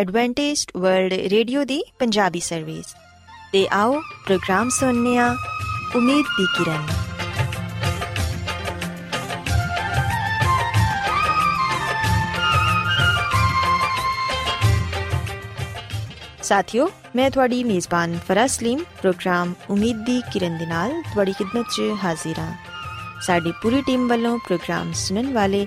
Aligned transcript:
Adventist 0.00 0.70
world 0.76 1.12
radio 1.12 1.64
ਦੀ 1.64 1.84
Punjabi 1.98 2.40
service. 2.40 2.86
ਤੇ 3.52 3.68
ਆਓ 3.72 4.00
ਪ੍ਰੋਗਰਾਮ 4.26 4.68
ਸੁਣਨੇ 4.70 5.18
ਆ 5.18 5.36
ਉਮੀਦ 5.96 6.26
ਦੀ 6.40 6.46
ਕਿਰਨ। 6.58 6.86
ਸਾਥਿਓ, 16.42 16.90
ਮੈਂ 17.16 17.30
ਤੁਹਾਡੀ 17.30 17.64
ਮੇਜ਼ਬਾਨ 17.64 18.18
ਫਰਸਲੀਮ 18.28 18.78
ਪ੍ਰੋਗਰਾਮ 18.78 19.54
ਉਮੀਦ 19.70 19.96
ਦੀ 19.96 20.22
ਕਿਰਨ 20.32 20.58
ਦੇ 20.58 20.66
ਨਾਲ 20.66 21.02
ਤੁਹਾਡੀ 21.02 21.32
ਖidmat 21.32 21.64
'ਚ 21.76 21.82
ਹਾਜ਼ਰ 22.04 22.38
ਹਾਂ। 22.38 22.56
ਸਾਡੀ 23.22 23.52
ਪੂਰੀ 23.62 23.82
ਟੀਮ 23.82 24.08
ਵੱਲੋਂ 24.08 24.38
ਪ੍ਰੋਗਰਾਮ 24.38 24.92
ਸੁਣਨ 24.92 25.32
ਵਾਲੇ 25.32 25.66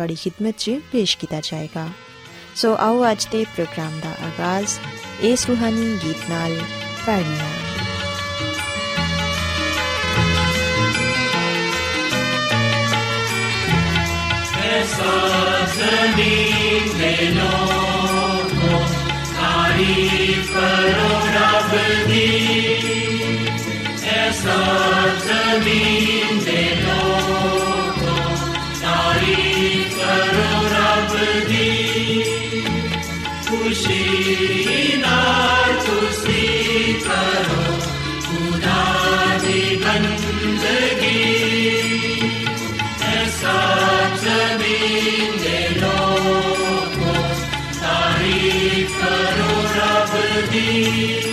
ਤੁਹਾਡੀ 0.00 0.14
ਖidmat 0.14 0.52
'ਚ 0.58 0.70
ਪੇਸ਼ 0.92 1.16
ਕੀਤਾ 1.18 1.40
ਜਾਏਗਾ। 1.40 1.88
ਸੋ 2.56 2.76
ਆਓ 2.80 3.10
ਅੱਜ 3.10 3.26
ਦੇ 3.32 3.44
ਪ੍ਰੋਗਰਾਮ 3.44 4.00
ਦਾ 4.00 4.10
ਆਗਾਜ਼, 4.26 4.78
ਇਸ 5.20 5.46
ਰੂਹਾਨੀ 5.46 5.98
ਗੀਤ 6.04 6.30
ਨਾਲ 6.30 6.56
ਕਰੀਏ 7.06 7.48
ਐਸਾ 14.70 15.12
ਜ਼ਮੀਨ 15.74 16.98
ਦੇ 16.98 17.16
ਲੋਕੋ, 17.30 18.82
ਤਾਰੀਫ 19.34 20.52
ਕਰੋ 20.52 21.10
ਰੱਬ 21.34 21.76
ਦੀ। 22.08 22.26
ਐਸਾ 24.10 24.58
ਜ਼ਮੀਨ 25.26 26.38
ਦੇ 26.44 26.62
ਲੋਕੋ 26.74 27.59
ਖੁਸ਼ੀ 33.50 34.96
ਨਾਲ 34.96 35.72
ਤੁਸੀਂ 35.86 36.94
ਕਰੋ 37.00 37.78
ਖੁਦਾ 38.20 38.84
ਦੀ 39.38 39.76
ਬੰਦਗੀ 39.76 41.70
ਐਸਾ 43.08 43.56
ਜ਼ਮੀਨ 44.16 45.36
ਦੇ 45.42 45.58
ਲੋਕੋ 45.80 47.14
ਤਾਰੀਫ 47.80 48.96
ਕਰੋ 49.00 49.62
ਰੱਬ 49.76 50.16
ਦੀ 50.52 51.29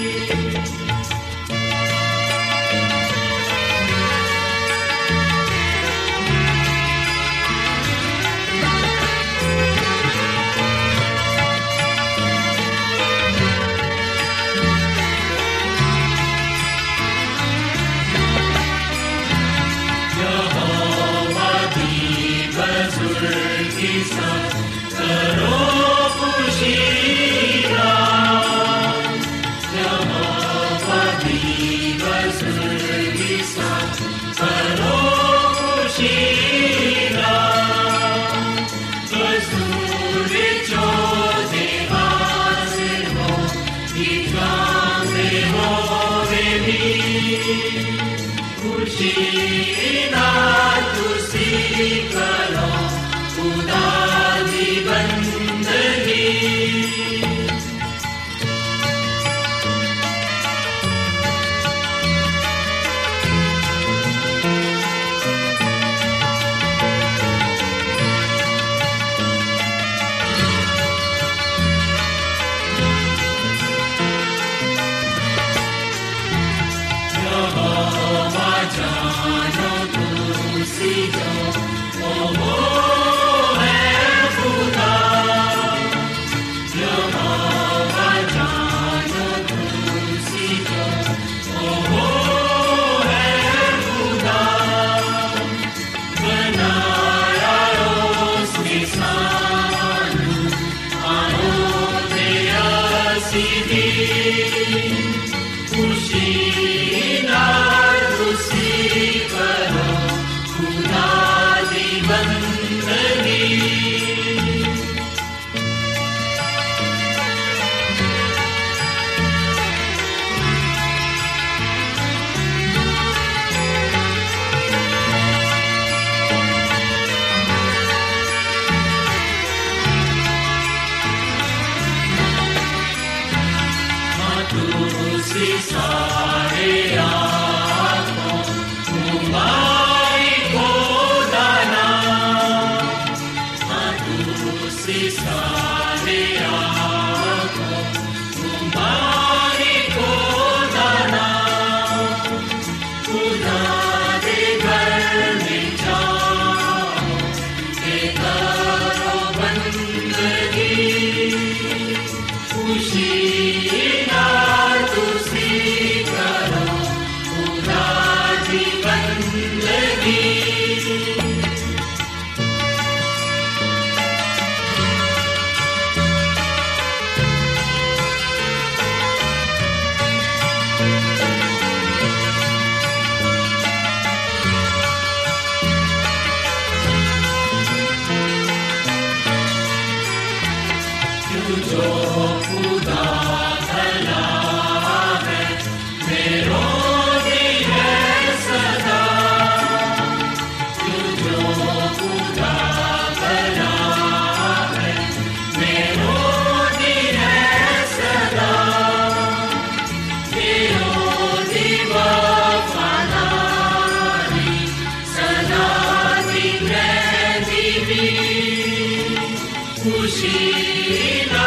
Fujina. 219.90 221.47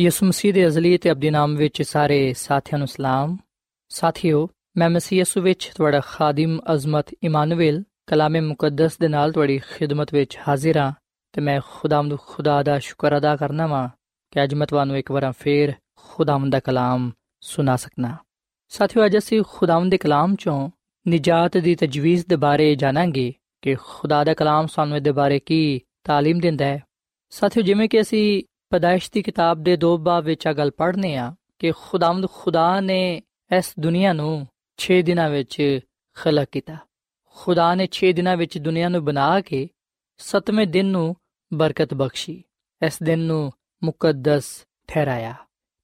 ਯਿਸੂ 0.00 0.26
ਮਸੀਹ 0.26 0.52
ਦੇ 0.54 0.66
ਅਜ਼ਲੀ 0.66 0.96
ਤੇ 0.98 1.10
ਅਬਦੀ 1.10 1.30
ਨਾਮ 1.30 1.54
ਵਿੱਚ 1.56 1.82
ਸਾਰੇ 1.82 2.32
ਸਾਥੀਆਂ 2.32 2.78
ਨੂੰ 2.78 2.88
ਸਲਾਮ 2.88 3.36
ਸਾਥਿਓ 3.90 4.48
ਮੈਂ 4.76 4.88
ਮਸੀਹ 4.90 5.18
ਯਿਸੂ 5.18 5.40
ਵਿੱਚ 5.40 5.70
ਤੁਹਾਡਾ 5.76 6.00
ਖਾਦਮ 6.00 6.58
ਅਜ਼ਮਤ 6.74 7.14
ਇਮਾਨੁਅਲ 7.22 7.82
ਕਲਾਮੇ 8.06 8.40
ਮੁਕੱਦਸ 8.40 8.98
ਦੇ 8.98 9.08
ਨਾਲ 9.08 9.32
ਤੁਹਾਡੀ 9.32 9.58
ਖਿਦਮਤ 9.58 10.12
ਵਿੱਚ 10.14 10.36
ਹਾਜ਼ਰ 10.48 10.78
ਹਾਂ 10.78 10.92
ਤੇ 11.34 11.40
ਮੈਂ 11.40 11.60
ਖੁਦਾਵੰਦ 11.70 12.16
ਖੁਦਾ 12.18 12.62
ਦਾ 12.62 12.78
ਸ਼ੁਕਰ 12.78 13.16
ਅਦਾ 13.18 13.34
ਕਰਨਾ 13.36 13.66
ਵਾਂ 13.66 13.88
ਕਿ 14.32 14.42
ਅੱਜ 14.42 14.54
ਮੈਂ 14.54 14.66
ਤੁਹਾਨੂੰ 14.66 14.98
ਇੱਕ 14.98 15.12
ਵਾਰ 15.12 15.30
ਫੇਰ 15.32 15.72
ਖੁਦਾਵੰਦ 15.96 16.52
ਦਾ 16.52 16.60
ਕਲਾਮ 16.60 17.10
ਸੁਣਾ 17.40 17.76
ਸਕਣਾ 17.76 18.16
ਸਾਥਿਓ 18.72 19.04
ਅੱਜ 19.06 19.16
ਅਸੀਂ 19.18 19.42
ਖੁਦਾਵੰਦ 19.48 19.90
ਦੇ 19.90 19.98
ਕਲਾਮ 19.98 20.34
ਚੋਂ 20.34 20.58
ਨਿਜਾਤ 21.06 21.56
ਦੀ 21.56 21.74
ਤਜਵੀਜ਼ 21.74 22.26
ਦੇ 22.26 22.36
ਬਾਰੇ 22.36 22.74
ਜਾਣਾਂਗੇ 22.74 23.32
ਕਿ 23.62 23.74
ਖੁਦਾ 23.74 24.22
ਦਾ 24.24 24.34
ਕਲਾਮ 24.34 24.66
ਸਾਨੂੰ 24.66 24.96
ਇਹਦੇ 24.96 25.12
ਬਾਰੇ 25.12 25.38
ਕੀ 25.38 25.80
تعلیم 26.08 26.40
ਦਿੰਦਾ 26.40 26.64
ਹੈ 26.64 26.82
ਸਾਥਿਓ 27.32 27.62
ਜਿਵੇਂ 27.62 27.88
ਕਿ 27.88 28.00
ਅਸੀਂ 28.00 28.42
ਪਦਾਇਸ਼ 28.71 29.11
ਦੀ 29.11 29.21
ਕਿਤਾਬ 29.21 29.63
ਦੇ 29.63 29.77
ਦੋ 29.77 29.97
ਬਾਬ 29.97 30.23
ਵਿੱਚ 30.23 30.47
ਆ 30.47 30.53
ਗੱਲ 30.53 30.71
ਪੜ੍ਹਨੇ 30.71 31.15
ਆ 31.15 31.35
ਕਿ 31.59 31.71
ਖੁਦਾਵੰਦ 31.71 32.27
ਖੁਦਾ 32.29 32.79
ਨੇ 32.79 33.21
ਇਸ 33.57 33.73
ਦੁਨੀਆ 33.79 34.13
ਨੂੰ 34.13 34.47
6 34.77 35.01
ਦਿਨਾਂ 35.01 35.29
ਵਿੱਚ 35.29 35.79
ਖਲਕ 36.17 36.47
ਕੀਤਾ। 36.51 36.77
ਖੁਦਾ 37.25 37.75
ਨੇ 37.75 37.87
6 37.87 38.11
ਦਿਨਾਂ 38.13 38.37
ਵਿੱਚ 38.37 38.57
ਦੁਨੀਆ 38.57 38.89
ਨੂੰ 38.89 39.05
ਬਣਾ 39.05 39.41
ਕੇ 39.41 39.69
7ਵੇਂ 40.17 40.67
ਦਿਨ 40.67 40.85
ਨੂੰ 40.85 41.15
ਬਰਕਤ 41.53 41.93
ਬਖਸ਼ੀ, 41.93 42.43
ਇਸ 42.85 43.03
ਦਿਨ 43.03 43.19
ਨੂੰ 43.19 43.51
ਮੁਕੱਦਸ 43.83 44.65
ਠਹਿਰਾਇਆ। 44.87 45.33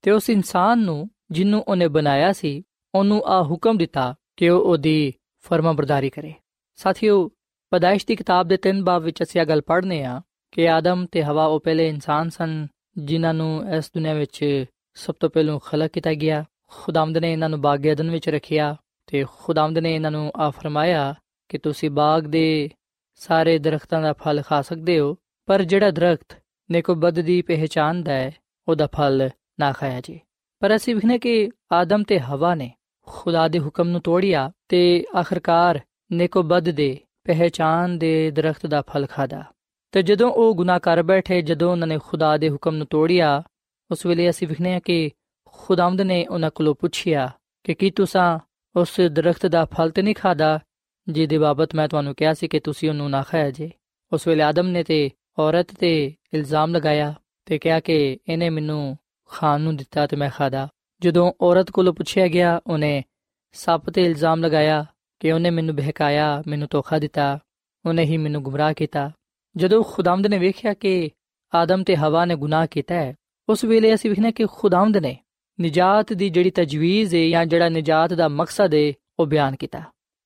ਤੇ 0.02 0.12
ਉਸ 0.12 0.30
ਇਨਸਾਨ 0.30 0.80
ਨੂੰ 0.80 1.10
ਜਿਹਨੂੰ 1.32 1.64
ਉਹਨੇ 1.68 1.88
ਬਣਾਇਆ 1.88 2.34
ਸੀ, 2.34 2.64
ਉਹਨੂੰ 2.96 3.26
ਆ 3.26 3.44
ਹੁਕਮ 3.44 3.78
ਦਿੱਤਾ 3.78 4.16
ਕਿ 4.38 4.50
ਉਹ 4.50 4.62
ਉਹਦੀ 4.62 5.14
ਫਰਮਾਬਰਦਾਰੀ 5.40 6.10
ਕਰੇ। 6.10 6.34
ਸਾਥੀਓ, 6.76 7.32
ਪਦਾਇਸ਼ 7.70 8.08
ਦੀ 8.08 8.16
ਕਿਤਾਬ 8.16 8.48
ਦੇ 8.48 8.58
ਤਿੰਨ 8.58 8.84
ਬਾਬ 8.84 9.02
ਵਿੱਚ 9.02 9.24
ਅਸੀਂ 9.24 9.42
ਇਹ 9.42 9.46
ਗੱਲ 9.46 9.62
ਪੜ੍ਹਨੇ 9.62 10.04
ਆ 10.04 10.22
ਕਿ 10.52 10.70
ਆਦਮ 10.70 11.06
ਤੇ 11.12 11.24
ਹਵਾ 11.24 11.46
ਉਹ 11.46 11.60
ਪਹਿਲੇ 11.60 11.88
ਇਨਸਾਨ 11.88 12.30
ਸਨ 12.30 12.68
ਜਿਨ੍ਹਾਂ 12.98 13.34
ਨੂੰ 13.34 13.70
ਇਸ 13.70 13.92
ਦੁਨੀਆ 13.94 14.14
ਵਿੱਚ 14.14 14.66
ਸਭ 14.96 15.16
ਤੋਂ 15.20 15.30
ਪਹਿਲਾਂ 15.30 15.60
ਖਲਕ 15.60 15.92
ਕੀਤਾ 15.92 16.14
ਗਿਆ, 16.14 16.46
ਖੁਦਾਵੰਦ 16.68 17.18
ਨੇ 17.18 17.32
ਇਹਨਾਂ 17.34 17.50
ਨੂੰ 17.50 17.62
ਬਾਗ 17.62 17.86
ਏਦਨ 17.86 18.12
ਵਿੱਚ 18.12 18.30
ਰੱਖਿਆ 18.30 18.76
ਤੇ 19.08 19.26
ਖੁਦਾਵੰਦ 19.38 19.78
ਨੇ 19.78 19.96
ਇਹਨਾਂ 19.96 20.12
ਨੂੰ 20.12 20.32
ਆ 20.36 20.50
ਫਰਮਾਇਆ 20.50 21.16
ਕਿ 21.50 21.58
ਤੁਸੀਂ 21.58 21.90
ਬਾਗ 21.90 22.24
ਦੇ 22.24 22.70
ਸਾਰੇ 23.16 23.58
ਦਰਖਤਾਂ 23.58 24.02
ਦਾ 24.02 24.14
ਫਲ 24.14 24.42
ਖਾ 24.42 24.62
ਸਕਦੇ 24.62 25.00
ਹੋ, 25.00 25.16
ਪਰ 25.46 25.64
ਜਿਹੜਾ 25.64 25.92
ਦਰਖਤ 25.92 26.38
ਨੇਕੋ 26.72 26.96
ਬਦ 26.96 27.20
ਦੀ 27.20 27.42
ਪਹਿਚਾਨਦਾ 27.42 28.12
ਹੈ, 28.12 28.32
ਉਹਦਾ 28.68 28.88
ਫਲ 28.88 29.30
ਨਾ 29.60 29.72
ਖਾਇਆ 29.72 30.02
ਜੀ। 30.02 30.20
ਪਰ 30.60 30.76
ਅਸੀਂ 30.76 30.96
ਵਿਖਨੇ 30.96 31.20
ਕਿ 31.20 31.50
ਆਦਮ 31.72 32.04
ਤੇ 32.04 32.20
ਹਵਾ 32.20 32.56
ਨੇ 32.56 32.72
ਖੁਦਾ 33.08 33.48
ਦੇ 33.48 33.60
ਹੁਕਮ 33.60 33.88
ਨੂੰ 33.88 34.02
ਤੋੜਿਆ 34.02 34.52
ਤੇ 34.70 35.06
ਆਖਰਕਾਰ 35.20 35.80
ਨੇਕੋ 36.12 36.44
ਬਦ 36.44 36.70
ਦੇ 36.70 36.98
ਪਹਿਚਾਨ 37.24 37.98
ਦੇ 37.98 38.32
ਦਰਖਤ 38.32 38.66
ਦਾ 38.66 38.82
ਫਲ 38.82 39.06
ਖਾਦਾ 39.06 39.44
ਤੇ 39.92 40.02
ਜਦੋਂ 40.02 40.32
ਉਹ 40.32 40.56
ਗੁਨਾਹ 40.56 40.80
ਕਰ 40.80 41.04
ਬੈਠੇ, 41.04 41.42
ਜਦੋਂ 41.42 41.72
ਉਹਨਾਂ 41.72 41.88
ਨੇ 41.88 41.98
ਖੁਦਾ 41.98 42.38
ਦੇ 42.38 42.50
ਹੁਕਮ 42.50 42.76
ਨੂੰ 42.76 42.88
ਤੋੜਿਆ, 42.88 43.44
ਉਸ 43.92 44.06
ਵੇਲੇ 44.06 44.30
ਅਸੀਂ 44.30 44.48
ਵਿਖਨੇ 44.48 44.76
ਆ 44.76 44.80
ਕਿ 44.80 45.12
ਖੁਦਾਵੰਦ 45.46 46.02
ਨੇ 46.02 46.26
ਉਹਨਾਂ 46.26 46.50
ਕੋਲੋਂ 46.56 46.76
ਪੁੱਛਿਆ 46.76 47.30
ਕਿ 47.64 47.74
ਕੀ 47.74 47.92
ਤੁਸੀਂ 47.92 48.40
ਉਸ 48.76 49.00
ਦਰਖਤ 49.12 49.46
ਦਾ 49.46 49.66
ਫਲ 49.66 49.90
ਤੇ 49.90 50.02
ਨਹੀਂ 50.02 50.16
ਖਾਦਾ 50.16 50.60
ਜਿਹਦੇ 51.08 51.38
ਬਾਬਤ 51.38 51.76
ਮੈਂ 51.76 51.88
ਤੁਹਾਨੂੰ 51.88 52.16
ਕਿਹਾ 52.16 52.34
ਸੀ 52.34 52.48
ਕਿ 52.48 52.60
ਤੁਸੀਂ 52.60 52.90
ਉਹਨੂੰ 52.90 53.10
ਨਾ 53.10 53.22
ਖਾਇਆ 53.24 53.52
ਜੇ। 53.52 53.72
ਉਸ 54.14 54.28
ਵੇਲੇ 54.28 54.44
ਆਦਮ 54.44 54.68
ਨੇ 54.68 54.84
ਤੇ 54.84 55.10
ਔਰਤ 55.40 55.68
ਤੇ 55.80 56.14
ਇਲਜ਼ਾਮ 56.34 56.76
ਲਗਾਇਆ 56.76 57.14
ਤੇ 57.46 57.58
ਕਿਹਾ 57.58 57.80
ਕਿ 57.80 58.20
ਇਹਨੇ 58.30 58.50
ਮੈਨੂੰ 58.50 58.98
ਖਾਣ 59.30 59.62
ਨੂੰ 59.62 59.76
ਦਿੱਤਾ 59.76 60.08
ਤੇ 60.08 60.16
ਮੈਂ 60.16 60.30
ਖਾਦਾ 60.30 60.68
ਜਦੋਂ 61.02 61.32
ਔਰਤ 61.42 61.72
ਕੋਲੋਂ 61.72 61.94
ਪੁੱਛਿਆ 61.94 62.28
ਗਿਆ, 62.28 62.62
ਉਹਨੇ 62.68 63.04
ਸੱਪ 63.52 63.90
ਤੇ 63.90 64.04
ਇਲਜ਼ਾਮ 64.04 64.44
ਲਗਾਇਆ 64.44 64.86
ਕਿ 65.20 65.32
ਉਹਨੇ 65.32 65.50
ਮੈਨੂੰ 65.50 65.76
ਬਹਿਕਾਇਆ, 65.76 66.44
ਮੈਨੂੰ 66.48 66.68
ਧੋਖਾ 66.72 67.00
ਦਿੱਤਾ, 67.00 67.40
ਉਹਨੇ 67.86 68.04
ਹੀ 68.04 68.18
ਮੈਨੂੰ 68.18 68.44
ਗੁੰਮਰਾਹ 68.44 68.74
ਕੀਤਾ। 68.74 69.12
ਜਦੋਂ 69.58 69.84
ਖੁਦਾਮਦ 69.84 70.28
ਨੇ 70.28 70.38
ਵੇਖਿਆ 70.38 70.74
ਕਿ 70.74 71.10
ਆਦਮ 71.56 71.84
ਤੇ 71.84 71.96
ਹਵਾ 71.96 72.26
ਨੇ 72.26 72.36
ਗੁਨਾਹ 72.36 72.68
ਕੀਤਾ 72.68 72.96
ਹੈ, 72.96 73.16
ਉਸ 73.50 73.64
ਵੇਲੇ 73.64 73.94
ਅਸੀਂ 73.94 74.10
ਵੇਖਨੇ 74.10 74.32
ਕਿ 74.32 74.46
ਖੁਦਾਵੰਦ 74.46 74.98
ਨੇ 74.98 75.18
ਨਜਾਤ 75.62 76.14
ਦੀ 76.14 76.30
ਜਿਹੜੀ 76.30 76.50
ਤਜਵੀਜ਼ 76.50 77.16
ਹੈ 77.16 77.30
ਜਾਂ 77.30 77.46
ਜਿਹੜਾ 77.46 77.70
ਨਜਾਤ 77.70 78.14
ਦਾ 78.14 78.28
ਮਕਸਦ 78.28 78.74
ਹੈ 78.74 78.94
ਉਹ 79.20 79.26
ਬਿਆਨ 79.26 79.56
ਕੀਤਾ। 79.56 79.82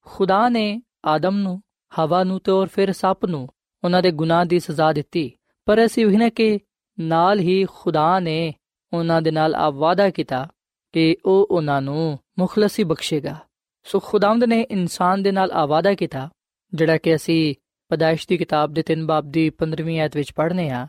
ਖੁਦਾ 0.05 0.49
ਨੇ 0.49 0.81
ਆਦਮ 1.05 1.37
ਨੂੰ, 1.37 1.61
ਹਵਾ 1.99 2.23
ਨੂੰ 2.23 2.39
ਤੇ 2.39 2.51
ਔਰ 2.51 2.67
ਫਿਰ 2.67 2.91
ਸੱਪ 2.91 3.25
ਨੂੰ 3.25 3.47
ਉਹਨਾਂ 3.83 4.01
ਦੇ 4.01 4.11
ਗੁਨਾਹ 4.11 4.45
ਦੀ 4.45 4.59
ਸਜ਼ਾ 4.59 4.93
ਦਿੱਤੀ। 4.93 5.31
ਪਰ 5.65 5.85
ਅਸੀਂ 5.85 6.05
ਵੇਖਨੇ 6.05 6.29
ਕਿ 6.29 6.59
ਨਾਲ 6.99 7.39
ਹੀ 7.39 7.65
ਖੁਦਾ 7.65 8.19
ਨੇ 8.19 8.53
ਉਹਨਾਂ 8.93 9.21
ਦੇ 9.21 9.31
ਨਾਲ 9.31 9.55
ਆ 9.55 9.69
ਵਾਅਦਾ 9.69 10.09
ਕੀਤਾ 10.09 10.47
ਕਿ 10.91 11.17
ਉਹ 11.25 11.47
ਉਹਨਾਂ 11.51 11.81
ਨੂੰ 11.81 12.19
ਮੁਖਲਸੀ 12.39 12.83
ਬਖਸ਼ੇਗਾ। 12.83 13.35
ਸੋ 13.83 13.99
ਖੁਦਾਵੰਦ 13.99 14.43
ਨੇ 14.43 14.61
ਇਨਸਾਨ 14.61 15.23
ਦੇ 15.23 15.31
ਨਾਲ 15.31 15.51
ਆ 15.51 15.65
ਵਾਅਦਾ 15.65 15.93
ਕੀਤਾ, 15.93 16.29
ਜਿਹੜਾ 16.73 16.97
ਕਿ 16.97 17.15
ਅਸੀਂ 17.15 17.55
ਪਦਾਇਸ਼ 17.91 18.27
ਦੀ 18.27 18.37
ਕਿਤਾਬ 18.37 18.73
ਦੇ 18.73 18.83
3 18.83 19.05
ਬਾਬ 19.05 19.31
ਦੀ 19.31 19.49
15ਵੀਂ 19.49 19.99
ਆਇਤ 19.99 20.15
ਵਿੱਚ 20.15 20.31
ਪੜ੍ਹਨੇ 20.31 20.69
ਆ। 20.69 20.87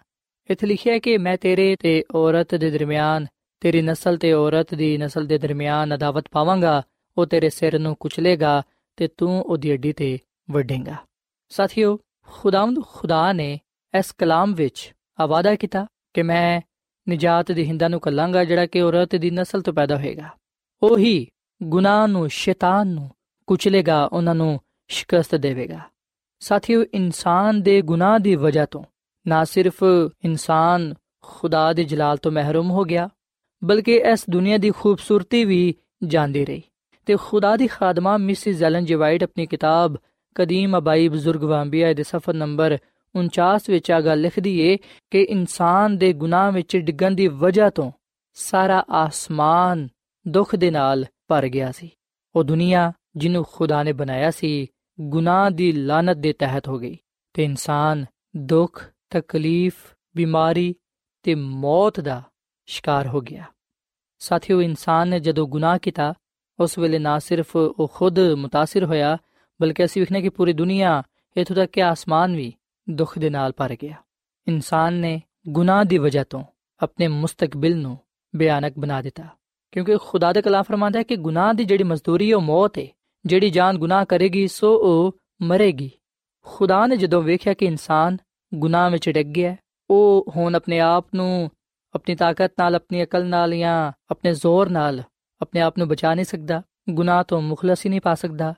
ਇੱਥੇ 0.50 0.66
ਲਿਖਿਆ 0.66 0.94
ਹੈ 0.94 0.98
ਕਿ 0.98 1.18
ਮੈਂ 1.18 1.36
ਤੇਰੇ 1.36 1.76
ਤੇ 1.80 2.04
ਔਰਤ 2.14 2.54
ਦੇ 2.54 2.70
ਦਰਮਿਆਨ, 2.70 3.26
ਤੇਰੀ 3.60 3.82
ਨਸਲ 3.82 4.16
ਤੇ 4.16 4.32
ਔਰਤ 4.32 4.74
ਦੀ 4.74 4.98
ਨਸਲ 4.98 5.26
ਦੇ 5.26 5.38
ਦਰਮਿਆਨ 5.38 5.94
ਅਦਾਵਤ 5.94 6.24
ਪਾਵਾਂਗਾ, 6.30 6.82
ਉਹ 7.18 7.26
ਤੇਰੇ 7.26 7.50
ਸਿਰ 7.50 7.78
ਨੂੰ 7.78 7.96
ਕੁਚਲੇਗਾ 8.00 8.62
ਤੇ 8.96 9.08
ਤੂੰ 9.08 9.42
ਉਹਦੀ 9.42 9.72
ਅੱਡੀ 9.72 9.92
ਤੇ 9.92 10.18
ਵੱਢੇਗਾ। 10.50 10.94
ਸਾਥੀਓ, 11.48 11.98
ਖੁਦਾਵੰਦ 12.26 12.78
ਖੁਦਾ 12.88 13.32
ਨੇ 13.32 13.60
ਇਸ 13.98 14.12
ਕਲਾਮ 14.12 14.54
ਵਿੱਚ 14.54 14.92
ਆਵਾਦਾ 15.20 15.54
ਕੀਤਾ 15.54 15.86
ਕਿ 16.14 16.22
ਮੈਂ 16.22 16.60
ਨਜਾਤ 17.10 17.52
ਦੀ 17.52 17.64
ਹਿੰਦਾਂ 17.64 17.90
ਨੂੰ 17.90 18.00
ਕੱਲਾਂਗਾ 18.00 18.44
ਜਿਹੜਾ 18.44 18.66
ਕਿ 18.66 18.80
ਔਰਤ 18.80 19.16
ਦੀ 19.16 19.30
ਨਸਲ 19.30 19.62
ਤੋਂ 19.62 19.72
ਪੈਦਾ 19.72 19.96
ਹੋਏਗਾ। 19.96 20.28
ਉਹੀ 20.82 21.26
ਗੁਨਾਹ 21.62 22.08
ਨੂੰ 22.08 22.28
ਸ਼ੈਤਾਨ 22.28 22.88
ਨੂੰ 22.88 23.10
ਕੁਚਲੇਗਾ, 23.46 24.04
ਉਹਨਾਂ 24.04 24.34
ਨੂੰ 24.34 24.60
ਸ਼ਿਕਸਤ 24.88 25.34
ਦੇਵੇਗਾ। 25.34 25.80
ਸਾਥੀਓ, 26.42 26.84
ਇਨਸਾਨ 26.94 27.62
ਦੇ 27.62 27.82
ਗੁਨਾਹ 27.82 28.18
ਦੀ 28.18 28.34
ਵਜ੍ਹਾ 28.34 28.66
ਤੋਂ 28.66 28.84
ਨਾ 29.28 29.44
ਸਿਰਫ 29.44 29.84
ਇਨਸਾਨ 30.24 30.94
ਖੁਦਾ 31.22 31.72
ਦੇ 31.72 31.84
ਜਲਾਲ 31.84 32.16
ਤੋਂ 32.16 32.32
ਮਹਿਰੂਮ 32.32 32.70
ਹੋ 32.70 32.82
ਗਿਆ, 32.82 33.08
ਬਲਕਿ 33.64 33.96
ਇਸ 33.96 34.24
ਦੁਨੀਆ 34.30 34.58
ਦੀ 34.58 34.70
ਖੂਬਸੂਰਤੀ 34.70 35.44
ਵੀ 35.44 35.74
ਜਾਂਦੀ 36.04 36.44
ਰਹੀ। 36.44 36.62
ਤੇ 37.06 37.16
ਖੁਦਾ 37.16 37.56
ਦੀ 37.56 37.66
ਖਾਦਮਾ 37.66 38.16
ਮਿਸਿਸ 38.16 38.56
ਜ਼ੈਲਨ 38.56 38.84
ਜੀ 38.84 38.94
ਆਪਣੀ 38.94 39.46
ਕਿਤਾਬ 39.46 39.96
ਕਦੀਮ 40.34 40.78
ਅਬਾਈ 40.78 41.08
ਬਜ਼ੁਰਗ 41.08 41.42
ਵਾਂਬੀਆ 41.42 41.92
ਦੇ 41.92 42.02
ਸਫਰ 42.02 42.34
ਨੰਬਰ 42.34 42.78
49 43.14 43.70
ਵਿੱਚ 43.70 43.90
ਆ 43.90 44.00
ਗੱਲ 44.00 44.20
ਲਿਖਦੀ 44.20 44.60
ਏ 44.60 44.78
ਕਿ 45.10 45.22
ਇਨਸਾਨ 45.22 45.98
ਦੇ 45.98 46.12
ਗੁਨਾਹ 46.12 46.52
ਵਿੱਚ 46.52 46.76
ਡਿੱਗਣ 46.76 47.10
ਦੀ 47.10 47.28
ਵਜ੍ਹਾ 47.28 47.70
ਤੋਂ 47.70 47.92
ਸਾਰਾ 48.34 48.84
ਆਸਮਾਨ 48.90 49.88
ਦੁੱਖ 50.28 50.56
ਦੇ 50.56 50.70
ਨਾਲ 50.70 51.04
ਭਰ 51.28 51.48
ਗਿਆ 51.48 51.72
ਸੀ। 51.72 51.90
ਉਹ 52.36 52.44
ਦੁਨੀਆ 52.44 52.92
ਜਿਹਨੂੰ 53.16 53.44
ਖੁਦਾ 53.52 53.82
ਨੇ 53.82 53.92
ਬਣਾਇਆ 53.92 54.30
ਸੀ 54.30 54.66
ਗੁਨਾਹ 55.01 55.51
ਦੀ 55.51 55.71
ਲਾਨਤ 55.71 56.17
ਦੇ 56.17 56.33
ਤਹਿਤ 56.33 56.67
ਹੋ 56.67 56.79
ਗਈ 56.79 56.97
ਤੇ 57.33 57.43
ਇਨਸਾਨ 57.43 58.05
ਦੁੱਖ 58.37 58.91
ਤਕਲੀਫ 59.09 59.73
ਬਿਮਾਰੀ 60.15 60.75
ਤੇ 61.23 61.35
ਮੌਤ 61.35 61.99
ਦਾ 61.99 62.23
ਸ਼ਿਕਾਰ 62.65 63.07
ਹੋ 63.07 63.21
ਗਿਆ 63.21 63.43
ਸਾਥੀਓ 64.19 64.61
ਇਨਸਾਨ 64.61 65.07
ਨੇ 65.07 65.19
ਜਦੋਂ 65.19 65.47
ਗੁਨਾਹ 65.47 65.77
ਕੀਤਾ 65.77 66.13
ਉਸ 66.59 66.77
ਵੇਲੇ 66.77 66.99
ਨਾ 66.99 67.19
ਸਿਰਫ 67.19 67.55
ਉਹ 67.55 67.91
ਖੁਦ 67.93 68.19
متاثر 68.19 68.85
ਹੋਇਆ 68.85 69.17
ਬਲਕਿ 69.61 69.85
ਅਸੀਂ 69.85 70.01
ਵੇਖਨੇ 70.01 70.21
ਕਿ 70.21 70.29
ਪੂਰੀ 70.29 70.53
ਦੁਨੀਆ 70.53 71.03
ਇਥੋਂ 71.37 71.55
ਤੱਕ 71.55 71.71
ਕਿ 71.71 71.83
ਆਸਮਾਨ 71.83 72.35
ਵੀ 72.35 72.53
ਦੁੱਖ 72.89 73.19
ਦੇ 73.19 73.29
ਨਾਲ 73.29 73.53
ਭਰ 73.57 73.75
ਗਿਆ 73.81 73.95
ਇਨਸਾਨ 74.47 74.93
ਨੇ 74.93 75.21
ਗੁਨਾਹ 75.49 75.83
ਦੀ 75.85 75.97
ਵਜ੍ਹਾ 75.97 76.23
ਤੋਂ 76.23 76.43
ਆਪਣੇ 76.79 77.07
ਮੁਸਤਕਬਲ 77.07 77.77
ਨੂੰ 77.77 77.97
ਬਿਆਨਕ 78.35 78.73
ਬਣਾ 78.79 79.01
ਦਿੱਤਾ 79.01 79.23
ਕਿਉਂਕਿ 79.71 79.97
ਖੁਦਾ 79.97 80.33
ਦੇ 80.33 80.41
ਕਲਾਮ 80.41 80.63
ਫਰਮਾਂਦਾ 80.63 80.99
ਹੈ 80.99 81.03
ਕਿ 81.03 81.15
ਗੁਨਾਹ 81.15 81.53
ਦੀ 81.53 81.63
ਜਿਹੜੀ 81.63 81.83
ਮਜ਼ਦੂਰੀ 81.83 82.33
ਉਹ 82.33 82.41
ਮੌਤ 82.41 82.77
ਹੈ 82.77 82.87
ਜਿਹੜੀ 83.26 83.50
ਜਾਨ 83.50 83.78
ਗੁਨਾਹ 83.78 84.04
ਕਰੇਗੀ, 84.04 84.48
ਸੋ 84.48 84.78
ਉਹ 84.78 85.18
ਮਰੇਗੀ। 85.42 85.90
ਖੁਦਾ 86.44 86.86
ਨੇ 86.86 86.96
ਜਦੋਂ 86.96 87.22
ਵੇਖਿਆ 87.22 87.54
ਕਿ 87.54 87.66
ਇਨਸਾਨ 87.66 88.16
ਗੁਨਾਹ 88.54 88.90
ਵਿੱਚ 88.90 89.10
ਡਿੱਗ 89.10 89.28
ਗਿਆ 89.28 89.56
ਉਹ 89.90 90.24
ਹੁਣ 90.36 90.54
ਆਪਣੇ 90.54 90.80
ਆਪ 90.80 91.06
ਨੂੰ 91.14 91.50
ਆਪਣੀ 91.94 92.14
ਤਾਕਤ 92.14 92.52
ਨਾਲ, 92.58 92.74
ਆਪਣੀ 92.74 93.02
ਅਕਲ 93.02 93.26
ਨਾਲ 93.26 93.54
ਜਾਂ 93.54 93.92
ਆਪਣੇ 94.10 94.34
ਜ਼ੋਰ 94.34 94.68
ਨਾਲ 94.68 95.02
ਆਪਣੇ 95.40 95.60
ਆਪ 95.60 95.78
ਨੂੰ 95.78 95.88
ਬਚਾ 95.88 96.14
ਨਹੀਂ 96.14 96.24
ਸਕਦਾ, 96.24 96.62
ਗੁਨਾਹ 96.90 97.24
ਤੋਂ 97.24 97.42
ਮੁਖਲਸ 97.42 97.86
ਹੀ 97.86 97.90
ਨਹੀਂ 97.90 98.00
ਪਾ 98.00 98.14
ਸਕਦਾ। 98.14 98.54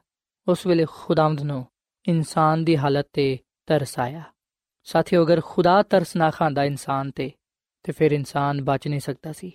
ਉਸ 0.48 0.66
ਵੇਲੇ 0.66 0.86
ਖੁਦਾਵੰਦ 0.90 1.42
ਨੂੰ 1.42 1.66
ਇਨਸਾਨ 2.08 2.64
ਦੀ 2.64 2.76
ਹਾਲਤ 2.76 3.06
ਤੇ 3.12 3.38
ਤਰਸ 3.66 3.98
ਆਇਆ। 3.98 4.22
ਸਾਥੀਓ, 4.84 5.24
ਅਗਰ 5.24 5.40
ਖੁਦਾ 5.44 5.82
ਤਰਸ 5.82 6.16
ਨਾ 6.16 6.30
ਖਾਂਦਾ 6.30 6.64
ਇਨਸਾਨ 6.64 7.10
ਤੇ 7.10 7.32
ਤੇ 7.82 7.92
ਫਿਰ 7.92 8.12
ਇਨਸਾਨ 8.12 8.64
ਬਚ 8.64 8.88
ਨਹੀਂ 8.88 9.00
ਸਕਦਾ 9.00 9.32
ਸੀ। 9.32 9.52